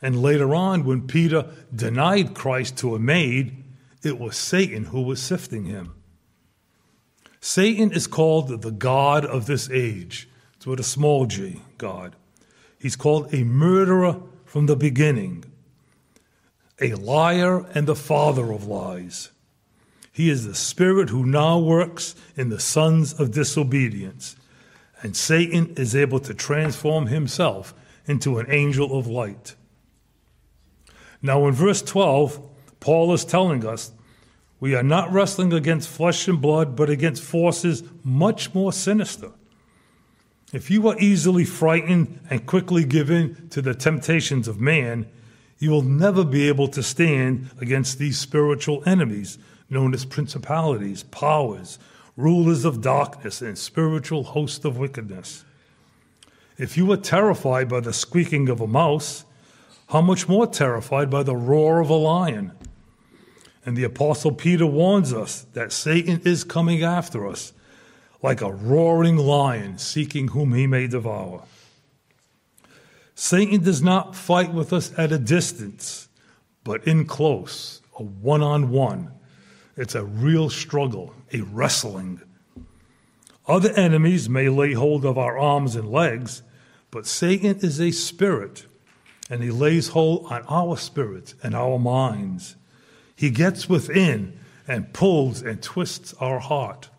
And 0.00 0.22
later 0.22 0.54
on, 0.54 0.84
when 0.84 1.08
Peter 1.08 1.46
denied 1.74 2.36
Christ 2.36 2.78
to 2.78 2.94
a 2.94 3.00
maid, 3.00 3.64
it 4.04 4.20
was 4.20 4.36
Satan 4.36 4.84
who 4.84 5.02
was 5.02 5.20
sifting 5.20 5.64
him. 5.64 5.94
Satan 7.40 7.90
is 7.90 8.06
called 8.06 8.62
the 8.62 8.70
God 8.70 9.26
of 9.26 9.46
this 9.46 9.68
age. 9.70 10.28
It's 10.56 10.68
with 10.68 10.78
a 10.78 10.84
small 10.84 11.26
g, 11.26 11.62
God. 11.76 12.14
He's 12.78 12.96
called 12.96 13.34
a 13.34 13.42
murderer 13.42 14.22
from 14.44 14.66
the 14.66 14.76
beginning, 14.76 15.44
a 16.80 16.94
liar 16.94 17.66
and 17.74 17.88
the 17.88 17.96
father 17.96 18.52
of 18.52 18.68
lies. 18.68 19.32
He 20.12 20.30
is 20.30 20.46
the 20.46 20.54
spirit 20.54 21.08
who 21.08 21.26
now 21.26 21.58
works 21.58 22.14
in 22.36 22.50
the 22.50 22.60
sons 22.60 23.12
of 23.12 23.32
disobedience, 23.32 24.36
and 25.02 25.16
Satan 25.16 25.74
is 25.76 25.94
able 25.96 26.20
to 26.20 26.34
transform 26.34 27.06
himself 27.06 27.74
into 28.06 28.38
an 28.38 28.46
angel 28.50 28.98
of 28.98 29.06
light. 29.06 29.54
Now, 31.22 31.46
in 31.46 31.54
verse 31.54 31.82
12, 31.82 32.40
Paul 32.80 33.12
is 33.12 33.24
telling 33.24 33.66
us 33.66 33.92
we 34.58 34.74
are 34.74 34.82
not 34.82 35.10
wrestling 35.10 35.52
against 35.52 35.88
flesh 35.88 36.28
and 36.28 36.40
blood, 36.40 36.76
but 36.76 36.90
against 36.90 37.22
forces 37.22 37.82
much 38.04 38.54
more 38.54 38.72
sinister. 38.72 39.32
If 40.52 40.70
you 40.70 40.86
are 40.88 40.98
easily 40.98 41.44
frightened 41.44 42.20
and 42.28 42.46
quickly 42.46 42.84
give 42.84 43.10
in 43.10 43.48
to 43.50 43.62
the 43.62 43.74
temptations 43.74 44.48
of 44.48 44.60
man, 44.60 45.06
you 45.58 45.70
will 45.70 45.82
never 45.82 46.24
be 46.24 46.48
able 46.48 46.68
to 46.68 46.82
stand 46.82 47.50
against 47.60 47.98
these 47.98 48.18
spiritual 48.18 48.82
enemies 48.84 49.38
known 49.68 49.94
as 49.94 50.04
principalities, 50.04 51.04
powers, 51.04 51.78
rulers 52.16 52.64
of 52.64 52.80
darkness, 52.80 53.40
and 53.40 53.56
spiritual 53.56 54.24
hosts 54.24 54.64
of 54.64 54.78
wickedness. 54.78 55.44
If 56.58 56.76
you 56.76 56.90
are 56.92 56.96
terrified 56.96 57.68
by 57.68 57.80
the 57.80 57.92
squeaking 57.92 58.48
of 58.48 58.60
a 58.60 58.66
mouse, 58.66 59.24
how 59.88 60.02
much 60.02 60.28
more 60.28 60.46
terrified 60.46 61.10
by 61.10 61.22
the 61.22 61.36
roar 61.36 61.80
of 61.80 61.90
a 61.90 61.94
lion? 61.94 62.52
And 63.64 63.76
the 63.76 63.84
Apostle 63.84 64.32
Peter 64.32 64.66
warns 64.66 65.12
us 65.12 65.46
that 65.54 65.72
Satan 65.72 66.20
is 66.24 66.44
coming 66.44 66.82
after 66.82 67.26
us 67.26 67.52
like 68.22 68.40
a 68.40 68.52
roaring 68.52 69.16
lion 69.16 69.78
seeking 69.78 70.28
whom 70.28 70.52
he 70.52 70.66
may 70.66 70.86
devour. 70.86 71.44
Satan 73.14 73.62
does 73.62 73.82
not 73.82 74.14
fight 74.14 74.52
with 74.52 74.72
us 74.72 74.92
at 74.98 75.12
a 75.12 75.18
distance, 75.18 76.08
but 76.64 76.86
in 76.86 77.04
close, 77.04 77.82
a 77.98 78.02
one 78.02 78.42
on 78.42 78.70
one. 78.70 79.12
It's 79.80 79.94
a 79.94 80.04
real 80.04 80.50
struggle, 80.50 81.14
a 81.32 81.40
wrestling. 81.40 82.20
Other 83.48 83.70
enemies 83.70 84.28
may 84.28 84.50
lay 84.50 84.74
hold 84.74 85.06
of 85.06 85.16
our 85.16 85.38
arms 85.38 85.74
and 85.74 85.90
legs, 85.90 86.42
but 86.90 87.06
Satan 87.06 87.56
is 87.62 87.80
a 87.80 87.90
spirit, 87.90 88.66
and 89.30 89.42
he 89.42 89.50
lays 89.50 89.88
hold 89.88 90.26
on 90.30 90.44
our 90.50 90.76
spirits 90.76 91.34
and 91.42 91.54
our 91.54 91.78
minds. 91.78 92.56
He 93.16 93.30
gets 93.30 93.70
within 93.70 94.38
and 94.68 94.92
pulls 94.92 95.40
and 95.40 95.62
twists 95.62 96.12
our 96.20 96.40
heart. 96.40 96.90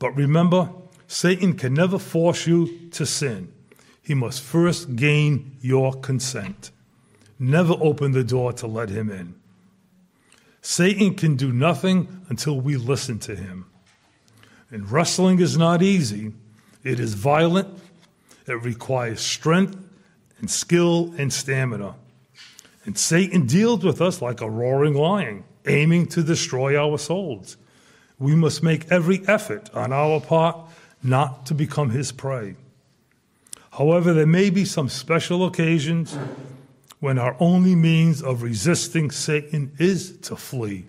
But 0.00 0.16
remember, 0.16 0.68
Satan 1.06 1.56
can 1.56 1.74
never 1.74 2.00
force 2.00 2.44
you 2.44 2.90
to 2.90 3.06
sin. 3.06 3.52
He 4.02 4.14
must 4.14 4.42
first 4.42 4.96
gain 4.96 5.58
your 5.60 5.94
consent. 5.94 6.72
Never 7.38 7.74
open 7.78 8.10
the 8.10 8.24
door 8.24 8.52
to 8.54 8.66
let 8.66 8.88
him 8.88 9.12
in. 9.12 9.36
Satan 10.62 11.14
can 11.14 11.36
do 11.36 11.52
nothing 11.52 12.24
until 12.28 12.60
we 12.60 12.76
listen 12.76 13.18
to 13.18 13.34
him. 13.34 13.66
And 14.70 14.90
wrestling 14.90 15.40
is 15.40 15.58
not 15.58 15.82
easy, 15.82 16.32
it 16.82 16.98
is 16.98 17.14
violent, 17.14 17.68
it 18.46 18.62
requires 18.62 19.20
strength 19.20 19.76
and 20.38 20.50
skill 20.50 21.12
and 21.18 21.32
stamina. 21.32 21.96
And 22.84 22.96
Satan 22.96 23.46
deals 23.46 23.84
with 23.84 24.00
us 24.00 24.22
like 24.22 24.40
a 24.40 24.48
roaring 24.48 24.94
lion, 24.94 25.44
aiming 25.66 26.06
to 26.08 26.22
destroy 26.22 26.80
our 26.80 26.96
souls. 26.96 27.56
We 28.18 28.34
must 28.34 28.62
make 28.62 28.90
every 28.90 29.26
effort 29.26 29.68
on 29.74 29.92
our 29.92 30.20
part 30.20 30.56
not 31.02 31.44
to 31.46 31.54
become 31.54 31.90
his 31.90 32.12
prey. 32.12 32.54
However, 33.72 34.12
there 34.12 34.26
may 34.26 34.50
be 34.50 34.64
some 34.64 34.88
special 34.88 35.44
occasions 35.44 36.16
when 37.02 37.18
our 37.18 37.36
only 37.40 37.74
means 37.74 38.22
of 38.22 38.44
resisting 38.44 39.10
Satan 39.10 39.72
is 39.76 40.16
to 40.18 40.36
flee, 40.36 40.86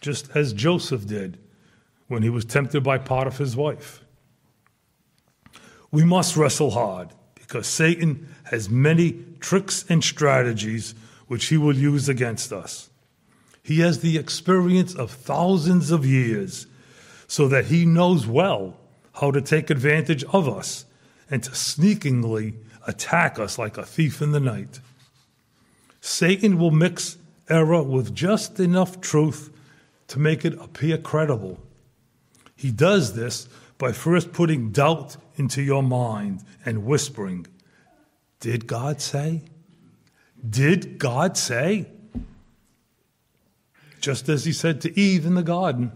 just 0.00 0.28
as 0.34 0.52
Joseph 0.52 1.06
did 1.06 1.38
when 2.08 2.24
he 2.24 2.28
was 2.28 2.44
tempted 2.44 2.82
by 2.82 2.98
Potiphar's 2.98 3.54
wife. 3.54 4.02
We 5.92 6.02
must 6.02 6.36
wrestle 6.36 6.72
hard 6.72 7.10
because 7.36 7.68
Satan 7.68 8.34
has 8.50 8.68
many 8.68 9.24
tricks 9.38 9.84
and 9.88 10.02
strategies 10.02 10.92
which 11.28 11.44
he 11.46 11.56
will 11.56 11.76
use 11.76 12.08
against 12.08 12.52
us. 12.52 12.90
He 13.62 13.78
has 13.78 14.00
the 14.00 14.18
experience 14.18 14.92
of 14.92 15.12
thousands 15.12 15.92
of 15.92 16.04
years, 16.04 16.66
so 17.28 17.46
that 17.46 17.66
he 17.66 17.86
knows 17.86 18.26
well 18.26 18.76
how 19.14 19.30
to 19.30 19.40
take 19.40 19.70
advantage 19.70 20.24
of 20.24 20.48
us 20.48 20.84
and 21.30 21.44
to 21.44 21.54
sneakingly 21.54 22.54
attack 22.88 23.38
us 23.38 23.56
like 23.56 23.78
a 23.78 23.86
thief 23.86 24.20
in 24.20 24.32
the 24.32 24.40
night. 24.40 24.80
Satan 26.02 26.58
will 26.58 26.72
mix 26.72 27.16
error 27.48 27.80
with 27.80 28.12
just 28.12 28.58
enough 28.58 29.00
truth 29.00 29.50
to 30.08 30.18
make 30.18 30.44
it 30.44 30.52
appear 30.60 30.98
credible. 30.98 31.60
He 32.56 32.72
does 32.72 33.14
this 33.14 33.48
by 33.78 33.92
first 33.92 34.32
putting 34.32 34.72
doubt 34.72 35.16
into 35.36 35.62
your 35.62 35.82
mind 35.82 36.42
and 36.66 36.84
whispering, 36.84 37.46
Did 38.40 38.66
God 38.66 39.00
say? 39.00 39.42
Did 40.48 40.98
God 40.98 41.36
say? 41.36 41.86
Just 44.00 44.28
as 44.28 44.44
he 44.44 44.52
said 44.52 44.80
to 44.80 45.00
Eve 45.00 45.24
in 45.24 45.36
the 45.36 45.42
garden. 45.44 45.92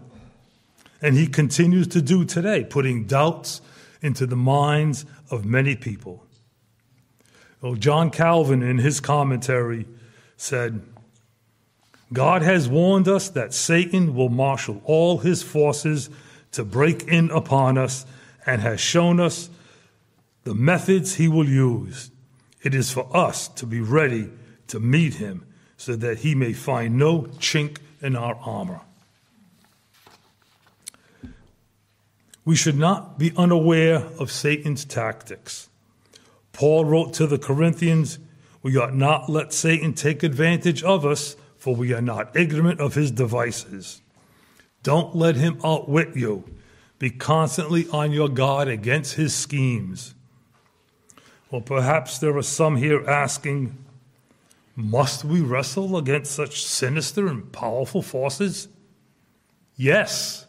And 1.01 1.15
he 1.15 1.27
continues 1.27 1.87
to 1.89 2.01
do 2.01 2.23
today, 2.23 2.63
putting 2.63 3.03
doubts 3.03 3.59
into 4.01 4.25
the 4.25 4.37
minds 4.37 5.05
of 5.29 5.45
many 5.45 5.75
people. 5.75 6.25
Oh, 7.61 7.75
John 7.75 8.09
Calvin, 8.09 8.63
in 8.63 8.77
his 8.77 9.01
commentary, 9.01 9.85
said, 10.37 10.81
God 12.13 12.41
has 12.41 12.69
warned 12.69 13.07
us 13.07 13.29
that 13.29 13.53
Satan 13.53 14.15
will 14.15 14.29
marshal 14.29 14.81
all 14.85 15.17
his 15.17 15.43
forces 15.43 16.09
to 16.53 16.63
break 16.63 17.03
in 17.03 17.29
upon 17.31 17.77
us 17.77 18.05
and 18.45 18.61
has 18.61 18.79
shown 18.79 19.19
us 19.19 19.49
the 20.43 20.55
methods 20.55 21.15
he 21.15 21.27
will 21.27 21.47
use. 21.47 22.09
It 22.63 22.73
is 22.73 22.91
for 22.91 23.15
us 23.15 23.49
to 23.49 23.65
be 23.65 23.81
ready 23.81 24.29
to 24.67 24.79
meet 24.79 25.15
him 25.15 25.45
so 25.75 25.95
that 25.97 26.19
he 26.19 26.33
may 26.33 26.53
find 26.53 26.97
no 26.97 27.23
chink 27.39 27.79
in 28.01 28.15
our 28.15 28.35
armor. 28.35 28.81
We 32.45 32.55
should 32.55 32.77
not 32.77 33.19
be 33.19 33.33
unaware 33.35 33.97
of 34.17 34.31
Satan's 34.31 34.85
tactics. 34.85 35.67
Paul 36.53 36.85
wrote 36.85 37.13
to 37.15 37.27
the 37.27 37.37
Corinthians, 37.37 38.19
We 38.67 38.75
ought 38.75 38.93
not 38.93 39.29
let 39.29 39.53
Satan 39.53 39.93
take 39.93 40.23
advantage 40.23 40.83
of 40.83 41.05
us, 41.05 41.37
for 41.55 41.73
we 41.73 41.93
are 41.93 42.01
not 42.01 42.35
ignorant 42.35 42.81
of 42.81 42.95
his 42.95 43.11
devices. 43.11 44.01
Don't 44.83 45.15
let 45.15 45.37
him 45.37 45.57
outwit 45.63 46.17
you, 46.17 46.43
Be 46.99 47.09
constantly 47.09 47.87
on 47.93 48.11
your 48.11 48.27
guard 48.27 48.67
against 48.67 49.13
his 49.13 49.33
schemes. 49.33 50.15
Or 51.49 51.61
perhaps 51.61 52.17
there 52.17 52.35
are 52.35 52.43
some 52.43 52.75
here 52.75 53.09
asking, 53.09 53.77
must 54.75 55.23
we 55.23 55.39
wrestle 55.39 55.95
against 55.95 56.33
such 56.33 56.61
sinister 56.61 57.25
and 57.25 57.49
powerful 57.53 58.01
forces? 58.01 58.67
Yes, 59.77 60.45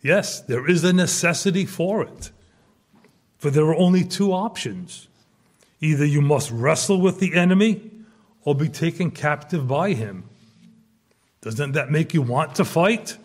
yes, 0.00 0.40
there 0.40 0.66
is 0.66 0.84
a 0.84 0.94
necessity 0.94 1.66
for 1.66 2.02
it. 2.02 2.30
For 3.36 3.50
there 3.50 3.66
are 3.66 3.76
only 3.76 4.04
two 4.04 4.32
options 4.32 5.08
either 5.82 6.04
you 6.04 6.22
must 6.22 6.50
wrestle 6.50 7.00
with 7.00 7.18
the 7.18 7.34
enemy 7.34 7.90
or 8.44 8.54
be 8.54 8.68
taken 8.68 9.10
captive 9.10 9.68
by 9.68 9.92
him. 9.92 10.24
Doesn't 11.42 11.72
that 11.72 11.90
make 11.90 12.14
you 12.14 12.22
want 12.22 12.54
to 12.54 12.64
fight? 12.64 13.18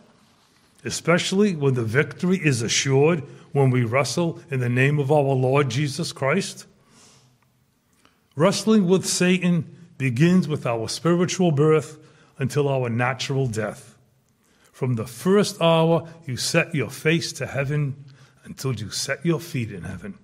Especially 0.83 1.55
when 1.55 1.75
the 1.75 1.83
victory 1.83 2.37
is 2.37 2.61
assured 2.61 3.23
when 3.51 3.69
we 3.69 3.83
wrestle 3.83 4.41
in 4.49 4.59
the 4.59 4.69
name 4.69 4.99
of 4.99 5.11
our 5.11 5.21
Lord 5.21 5.69
Jesus 5.69 6.11
Christ? 6.11 6.65
Wrestling 8.35 8.87
with 8.87 9.05
Satan 9.05 9.75
begins 9.97 10.47
with 10.47 10.65
our 10.65 10.89
spiritual 10.89 11.51
birth 11.51 11.97
until 12.39 12.67
our 12.67 12.89
natural 12.89 13.47
death. 13.47 13.95
From 14.71 14.95
the 14.95 15.07
first 15.07 15.61
hour 15.61 16.07
you 16.25 16.37
set 16.37 16.73
your 16.73 16.89
face 16.89 17.31
to 17.33 17.47
heaven 17.47 18.03
until 18.43 18.73
you 18.73 18.89
set 18.89 19.25
your 19.25 19.39
feet 19.39 19.71
in 19.71 19.83
heaven. 19.83 20.17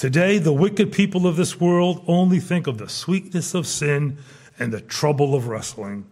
Today, 0.00 0.38
the 0.38 0.50
wicked 0.50 0.92
people 0.92 1.26
of 1.26 1.36
this 1.36 1.60
world 1.60 2.02
only 2.06 2.40
think 2.40 2.66
of 2.66 2.78
the 2.78 2.88
sweetness 2.88 3.52
of 3.52 3.66
sin 3.66 4.16
and 4.58 4.72
the 4.72 4.80
trouble 4.80 5.34
of 5.34 5.46
wrestling. 5.46 6.06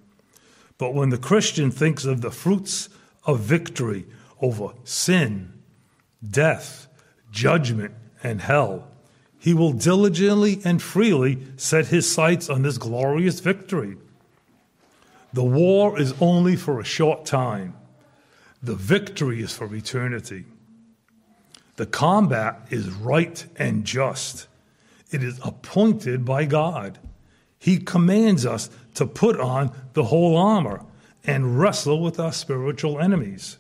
But 0.77 0.93
when 0.93 1.09
the 1.09 1.17
Christian 1.17 1.71
thinks 1.71 2.05
of 2.05 2.21
the 2.21 2.31
fruits 2.31 2.91
of 3.25 3.41
victory 3.41 4.05
over 4.43 4.75
sin, 4.85 5.55
death, 6.23 6.87
judgment, 7.31 7.95
and 8.23 8.43
hell, 8.43 8.89
he 9.39 9.55
will 9.55 9.73
diligently 9.73 10.61
and 10.67 10.83
freely 10.83 11.47
set 11.57 11.87
his 11.87 12.13
sights 12.13 12.51
on 12.51 12.61
this 12.61 12.77
glorious 12.77 13.41
victory. 13.41 13.97
The 15.33 15.45
war 15.45 15.99
is 15.99 16.13
only 16.21 16.57
for 16.57 16.79
a 16.79 16.85
short 16.85 17.25
time, 17.25 17.75
the 18.63 18.75
victory 18.75 19.41
is 19.41 19.57
for 19.57 19.75
eternity. 19.75 20.45
The 21.79 21.87
combat 21.87 22.61
is 22.71 22.91
right 22.91 23.47
and 23.57 23.85
just. 23.85 24.49
It 25.13 25.23
is 25.23 25.39
appointed 25.45 26.25
by 26.25 26.45
God. 26.45 26.99
He 27.57 27.79
commands 27.79 28.45
us 28.45 28.69
to 28.95 29.07
put 29.07 29.39
on 29.39 29.71
the 29.93 30.03
whole 30.03 30.37
armor 30.37 30.85
and 31.23 31.57
wrestle 31.61 32.03
with 32.03 32.19
our 32.19 32.33
spiritual 32.33 32.99
enemies. 32.99 33.59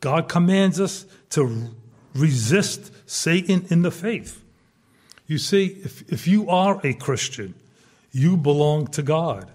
God 0.00 0.28
commands 0.28 0.80
us 0.80 1.06
to 1.30 1.70
resist 2.16 2.90
Satan 3.08 3.66
in 3.70 3.82
the 3.82 3.92
faith. 3.92 4.42
You 5.28 5.38
see, 5.38 5.66
if, 5.84 6.02
if 6.12 6.26
you 6.26 6.50
are 6.50 6.80
a 6.82 6.94
Christian, 6.94 7.54
you 8.10 8.36
belong 8.36 8.88
to 8.88 9.04
God. 9.04 9.48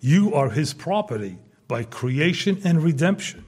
You 0.00 0.34
are 0.34 0.48
his 0.48 0.72
property 0.72 1.36
by 1.68 1.84
creation 1.84 2.62
and 2.64 2.82
redemption. 2.82 3.44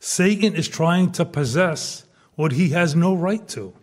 Satan 0.00 0.56
is 0.56 0.66
trying 0.66 1.12
to 1.12 1.24
possess 1.24 2.02
what 2.36 2.52
he 2.52 2.68
has 2.68 2.94
no 2.94 3.14
right 3.14 3.46
to. 3.48 3.74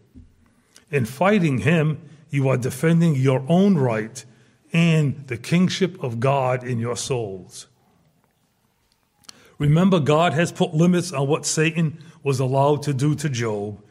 In 0.90 1.06
fighting 1.06 1.60
him, 1.60 2.02
you 2.30 2.48
are 2.50 2.58
defending 2.58 3.16
your 3.16 3.44
own 3.50 3.76
right 3.76 4.24
and 4.72 5.28
the 5.28 5.38
kingship 5.38 6.02
of 6.04 6.20
God 6.20 6.64
in 6.64 6.80
your 6.80 6.96
souls. 6.96 7.68
Remember, 9.60 10.00
God 10.00 10.34
has 10.34 10.52
put 10.52 10.74
limits 10.74 11.12
on 11.12 11.28
what 11.28 11.46
Satan 11.46 12.04
was 12.24 12.40
allowed 12.40 12.84
to 12.84 12.94
do 12.94 13.16
to 13.16 13.30
Job, 13.30 13.82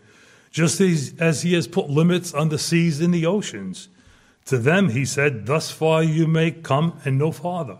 just 0.50 0.80
as, 0.80 1.14
as 1.18 1.42
he 1.42 1.54
has 1.54 1.68
put 1.68 1.88
limits 1.88 2.34
on 2.34 2.48
the 2.48 2.58
seas 2.58 3.00
and 3.00 3.14
the 3.14 3.26
oceans. 3.26 3.88
To 4.46 4.58
them, 4.58 4.88
he 4.88 5.04
said, 5.04 5.46
Thus 5.46 5.70
far 5.70 6.02
you 6.02 6.26
may 6.26 6.50
come 6.50 6.98
and 7.04 7.16
no 7.16 7.30
farther. 7.30 7.78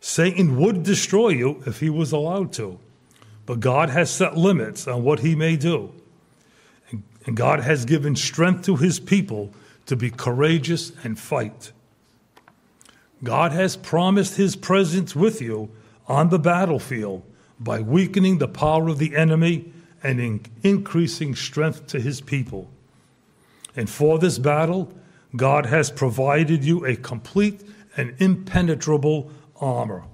Satan 0.00 0.56
would 0.58 0.82
destroy 0.82 1.28
you 1.28 1.62
if 1.66 1.80
he 1.80 1.88
was 1.88 2.12
allowed 2.12 2.52
to. 2.54 2.78
But 3.46 3.60
God 3.60 3.90
has 3.90 4.10
set 4.10 4.36
limits 4.36 4.86
on 4.86 5.04
what 5.04 5.20
he 5.20 5.34
may 5.34 5.56
do. 5.56 5.92
And 6.90 7.36
God 7.36 7.60
has 7.60 7.84
given 7.84 8.14
strength 8.16 8.64
to 8.66 8.76
his 8.76 9.00
people 9.00 9.52
to 9.86 9.96
be 9.96 10.10
courageous 10.10 10.92
and 11.02 11.18
fight. 11.18 11.72
God 13.22 13.52
has 13.52 13.76
promised 13.76 14.36
his 14.36 14.56
presence 14.56 15.16
with 15.16 15.40
you 15.40 15.70
on 16.06 16.28
the 16.28 16.38
battlefield 16.38 17.22
by 17.58 17.80
weakening 17.80 18.38
the 18.38 18.48
power 18.48 18.88
of 18.88 18.98
the 18.98 19.16
enemy 19.16 19.72
and 20.02 20.20
in 20.20 20.40
increasing 20.62 21.34
strength 21.34 21.86
to 21.88 22.00
his 22.00 22.20
people. 22.20 22.68
And 23.74 23.88
for 23.88 24.18
this 24.18 24.38
battle, 24.38 24.92
God 25.34 25.66
has 25.66 25.90
provided 25.90 26.64
you 26.64 26.84
a 26.84 26.96
complete 26.96 27.62
and 27.96 28.14
impenetrable 28.18 29.30
armor. 29.60 30.04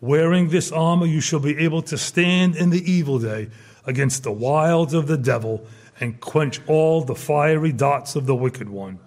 Wearing 0.00 0.50
this 0.50 0.70
armor, 0.70 1.06
you 1.06 1.20
shall 1.20 1.40
be 1.40 1.58
able 1.58 1.82
to 1.82 1.96
stand 1.96 2.56
in 2.56 2.70
the 2.70 2.90
evil 2.90 3.18
day 3.18 3.48
against 3.86 4.22
the 4.22 4.32
wiles 4.32 4.92
of 4.92 5.06
the 5.06 5.16
devil 5.16 5.66
and 6.00 6.20
quench 6.20 6.60
all 6.66 7.02
the 7.02 7.14
fiery 7.14 7.72
darts 7.72 8.16
of 8.16 8.26
the 8.26 8.34
wicked 8.34 8.68
one. 8.68 8.98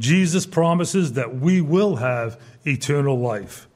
Jesus 0.00 0.46
promises 0.46 1.12
that 1.14 1.36
we 1.36 1.60
will 1.60 1.96
have 1.96 2.40
eternal 2.64 3.18
life, 3.18 3.68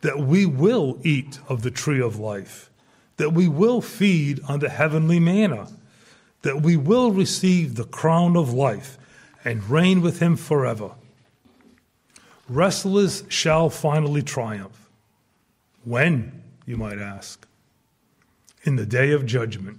that 0.00 0.18
we 0.18 0.46
will 0.46 0.98
eat 1.02 1.38
of 1.48 1.62
the 1.62 1.70
tree 1.70 2.00
of 2.00 2.18
life, 2.18 2.70
that 3.16 3.32
we 3.32 3.48
will 3.48 3.80
feed 3.80 4.40
on 4.48 4.60
the 4.60 4.68
heavenly 4.68 5.20
manna, 5.20 5.68
that 6.42 6.62
we 6.62 6.76
will 6.76 7.10
receive 7.10 7.74
the 7.74 7.84
crown 7.84 8.36
of 8.36 8.52
life 8.52 8.98
and 9.44 9.70
reign 9.70 10.00
with 10.02 10.20
him 10.20 10.36
forever. 10.36 10.90
Wrestlers 12.48 13.24
shall 13.28 13.70
finally 13.70 14.22
triumph. 14.22 14.83
When, 15.84 16.42
you 16.66 16.76
might 16.76 16.98
ask? 16.98 17.46
In 18.64 18.76
the 18.76 18.86
day 18.86 19.12
of 19.12 19.26
judgment. 19.26 19.78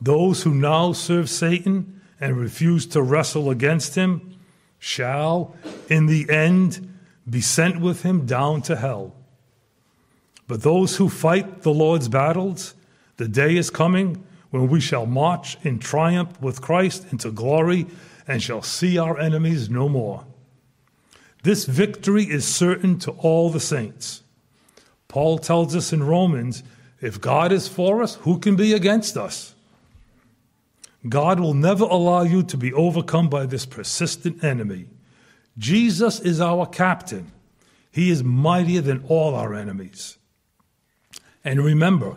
Those 0.00 0.42
who 0.42 0.54
now 0.54 0.92
serve 0.92 1.30
Satan 1.30 2.00
and 2.20 2.36
refuse 2.36 2.86
to 2.86 3.02
wrestle 3.02 3.50
against 3.50 3.94
him 3.94 4.36
shall, 4.78 5.54
in 5.88 6.06
the 6.06 6.28
end, 6.28 6.92
be 7.28 7.40
sent 7.40 7.80
with 7.80 8.02
him 8.02 8.26
down 8.26 8.62
to 8.62 8.76
hell. 8.76 9.14
But 10.46 10.62
those 10.62 10.96
who 10.96 11.08
fight 11.08 11.62
the 11.62 11.72
Lord's 11.72 12.08
battles, 12.08 12.74
the 13.16 13.28
day 13.28 13.56
is 13.56 13.70
coming 13.70 14.24
when 14.50 14.68
we 14.68 14.80
shall 14.80 15.06
march 15.06 15.56
in 15.62 15.78
triumph 15.78 16.40
with 16.40 16.60
Christ 16.60 17.06
into 17.12 17.30
glory 17.30 17.86
and 18.26 18.42
shall 18.42 18.62
see 18.62 18.98
our 18.98 19.18
enemies 19.18 19.70
no 19.70 19.88
more. 19.88 20.26
This 21.44 21.64
victory 21.64 22.24
is 22.24 22.46
certain 22.46 22.98
to 23.00 23.12
all 23.12 23.50
the 23.50 23.60
saints. 23.60 24.23
Paul 25.14 25.38
tells 25.38 25.76
us 25.76 25.92
in 25.92 26.02
Romans 26.02 26.64
if 27.00 27.20
God 27.20 27.52
is 27.52 27.68
for 27.68 28.02
us, 28.02 28.16
who 28.16 28.40
can 28.40 28.56
be 28.56 28.72
against 28.72 29.16
us? 29.16 29.54
God 31.08 31.38
will 31.38 31.54
never 31.54 31.84
allow 31.84 32.22
you 32.22 32.42
to 32.42 32.56
be 32.56 32.72
overcome 32.72 33.28
by 33.28 33.46
this 33.46 33.64
persistent 33.64 34.42
enemy. 34.42 34.86
Jesus 35.56 36.18
is 36.18 36.40
our 36.40 36.66
captain. 36.66 37.30
He 37.92 38.10
is 38.10 38.24
mightier 38.24 38.80
than 38.80 39.04
all 39.06 39.36
our 39.36 39.54
enemies. 39.54 40.18
And 41.44 41.64
remember, 41.64 42.16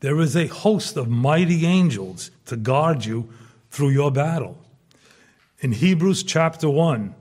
there 0.00 0.18
is 0.18 0.34
a 0.34 0.46
host 0.46 0.96
of 0.96 1.10
mighty 1.10 1.66
angels 1.66 2.30
to 2.46 2.56
guard 2.56 3.04
you 3.04 3.28
through 3.70 3.90
your 3.90 4.10
battle. 4.10 4.56
In 5.60 5.72
Hebrews 5.72 6.22
chapter 6.22 6.70
1, 6.70 7.14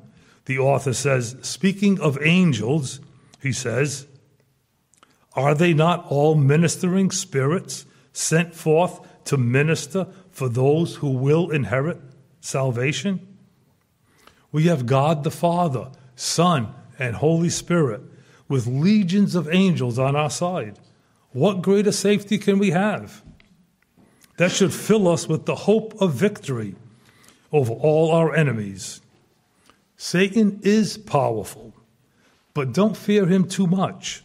the 0.46 0.58
author 0.58 0.94
says, 0.94 1.36
speaking 1.42 2.00
of 2.00 2.18
angels, 2.22 3.02
he 3.42 3.52
says, 3.52 4.08
are 5.36 5.54
they 5.54 5.74
not 5.74 6.06
all 6.10 6.36
ministering 6.36 7.12
spirits 7.12 7.86
sent 8.14 8.56
forth 8.56 9.02
to 9.26 9.38
minister 9.38 10.08
for 10.32 10.48
those 10.48 10.96
who 10.96 11.10
will 11.10 11.50
inherit 11.52 12.00
salvation? 12.40 13.28
We 14.52 14.64
have 14.64 14.86
God 14.86 15.24
the 15.24 15.32
Father, 15.32 15.92
Son, 16.16 16.74
and 16.98 17.18
Holy 17.18 17.50
Spirit 17.50 18.02
with 18.48 18.68
legions 18.68 19.36
of 19.36 19.50
angels 19.54 20.00
on 20.00 20.16
our 20.16 20.30
side. 20.30 20.80
What 21.32 21.62
greater 21.62 21.92
safety 21.92 22.38
can 22.38 22.58
we 22.58 22.72
have? 22.72 23.22
That 24.38 24.52
should 24.52 24.74
fill 24.74 25.08
us 25.08 25.28
with 25.28 25.46
the 25.46 25.56
hope 25.56 26.00
of 26.00 26.14
victory 26.14 26.76
over 27.52 27.74
all 27.74 28.12
our 28.12 28.34
enemies. 28.34 29.02
Satan 29.98 30.60
is 30.64 30.98
powerful, 30.98 31.74
but 32.54 32.74
don't 32.74 32.96
fear 32.96 33.26
him 33.26 33.48
too 33.48 33.68
much 33.68 34.24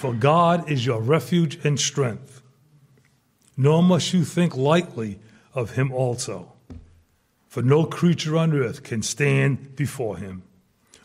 for 0.00 0.14
God 0.14 0.70
is 0.70 0.86
your 0.86 1.02
refuge 1.02 1.62
and 1.62 1.78
strength. 1.78 2.40
Nor 3.54 3.82
must 3.82 4.14
you 4.14 4.24
think 4.24 4.56
lightly 4.56 5.18
of 5.52 5.72
him 5.72 5.92
also, 5.92 6.54
for 7.48 7.60
no 7.60 7.84
creature 7.84 8.38
on 8.38 8.54
earth 8.54 8.82
can 8.82 9.02
stand 9.02 9.76
before 9.76 10.16
him. 10.16 10.42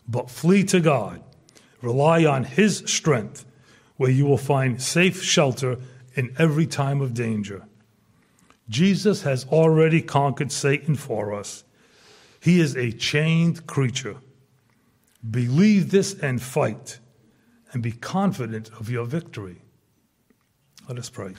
But 0.08 0.30
flee 0.30 0.64
to 0.64 0.80
God, 0.80 1.22
rely 1.82 2.24
on 2.24 2.44
his 2.44 2.84
strength, 2.86 3.44
where 3.98 4.10
you 4.10 4.24
will 4.24 4.38
find 4.38 4.80
safe 4.80 5.22
shelter 5.22 5.76
in 6.14 6.34
every 6.38 6.66
time 6.66 7.02
of 7.02 7.12
danger. 7.12 7.64
Jesus 8.70 9.24
has 9.24 9.44
already 9.48 10.00
conquered 10.00 10.50
Satan 10.50 10.94
for 10.94 11.34
us. 11.34 11.64
He 12.40 12.60
is 12.60 12.74
a 12.74 12.92
chained 12.92 13.66
creature. 13.66 14.16
Believe 15.30 15.90
this 15.90 16.18
and 16.18 16.40
fight, 16.40 16.98
and 17.76 17.82
be 17.82 17.92
confident 17.92 18.70
of 18.80 18.88
your 18.88 19.04
victory. 19.04 19.60
Let 20.88 20.96
us 20.96 21.10
pray. 21.10 21.34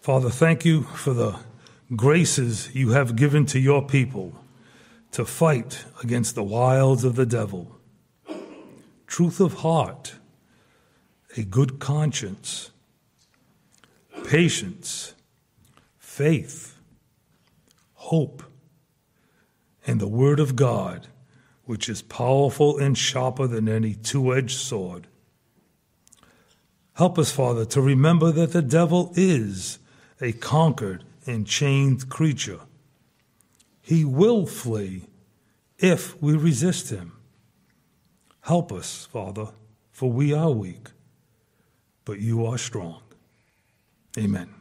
Father, 0.00 0.30
thank 0.30 0.64
you 0.64 0.84
for 0.84 1.12
the 1.12 1.38
graces 1.94 2.74
you 2.74 2.92
have 2.92 3.16
given 3.16 3.44
to 3.44 3.58
your 3.58 3.86
people 3.86 4.32
to 5.12 5.26
fight 5.26 5.84
against 6.02 6.34
the 6.34 6.42
wiles 6.42 7.04
of 7.04 7.16
the 7.16 7.26
devil. 7.26 7.76
Truth 9.06 9.40
of 9.40 9.52
heart, 9.58 10.14
a 11.36 11.42
good 11.42 11.78
conscience, 11.78 12.70
patience, 14.24 15.12
faith, 15.98 16.75
hope, 18.06 18.42
and 19.86 20.00
the 20.00 20.08
Word 20.08 20.38
of 20.38 20.54
God, 20.54 21.08
which 21.64 21.88
is 21.88 22.02
powerful 22.02 22.78
and 22.78 22.96
sharper 22.96 23.46
than 23.46 23.68
any 23.68 23.94
two 23.94 24.34
edged 24.34 24.58
sword. 24.58 25.08
Help 26.94 27.18
us, 27.18 27.30
Father, 27.30 27.64
to 27.64 27.80
remember 27.80 28.30
that 28.32 28.52
the 28.52 28.62
devil 28.62 29.12
is 29.16 29.78
a 30.20 30.32
conquered 30.32 31.04
and 31.26 31.46
chained 31.46 32.08
creature. 32.08 32.60
He 33.82 34.04
will 34.04 34.46
flee 34.46 35.02
if 35.78 36.20
we 36.22 36.34
resist 36.34 36.90
him. 36.90 37.12
Help 38.42 38.72
us, 38.72 39.06
Father, 39.12 39.48
for 39.90 40.10
we 40.10 40.32
are 40.32 40.50
weak, 40.50 40.88
but 42.04 42.20
you 42.20 42.46
are 42.46 42.58
strong. 42.58 43.02
Amen. 44.16 44.55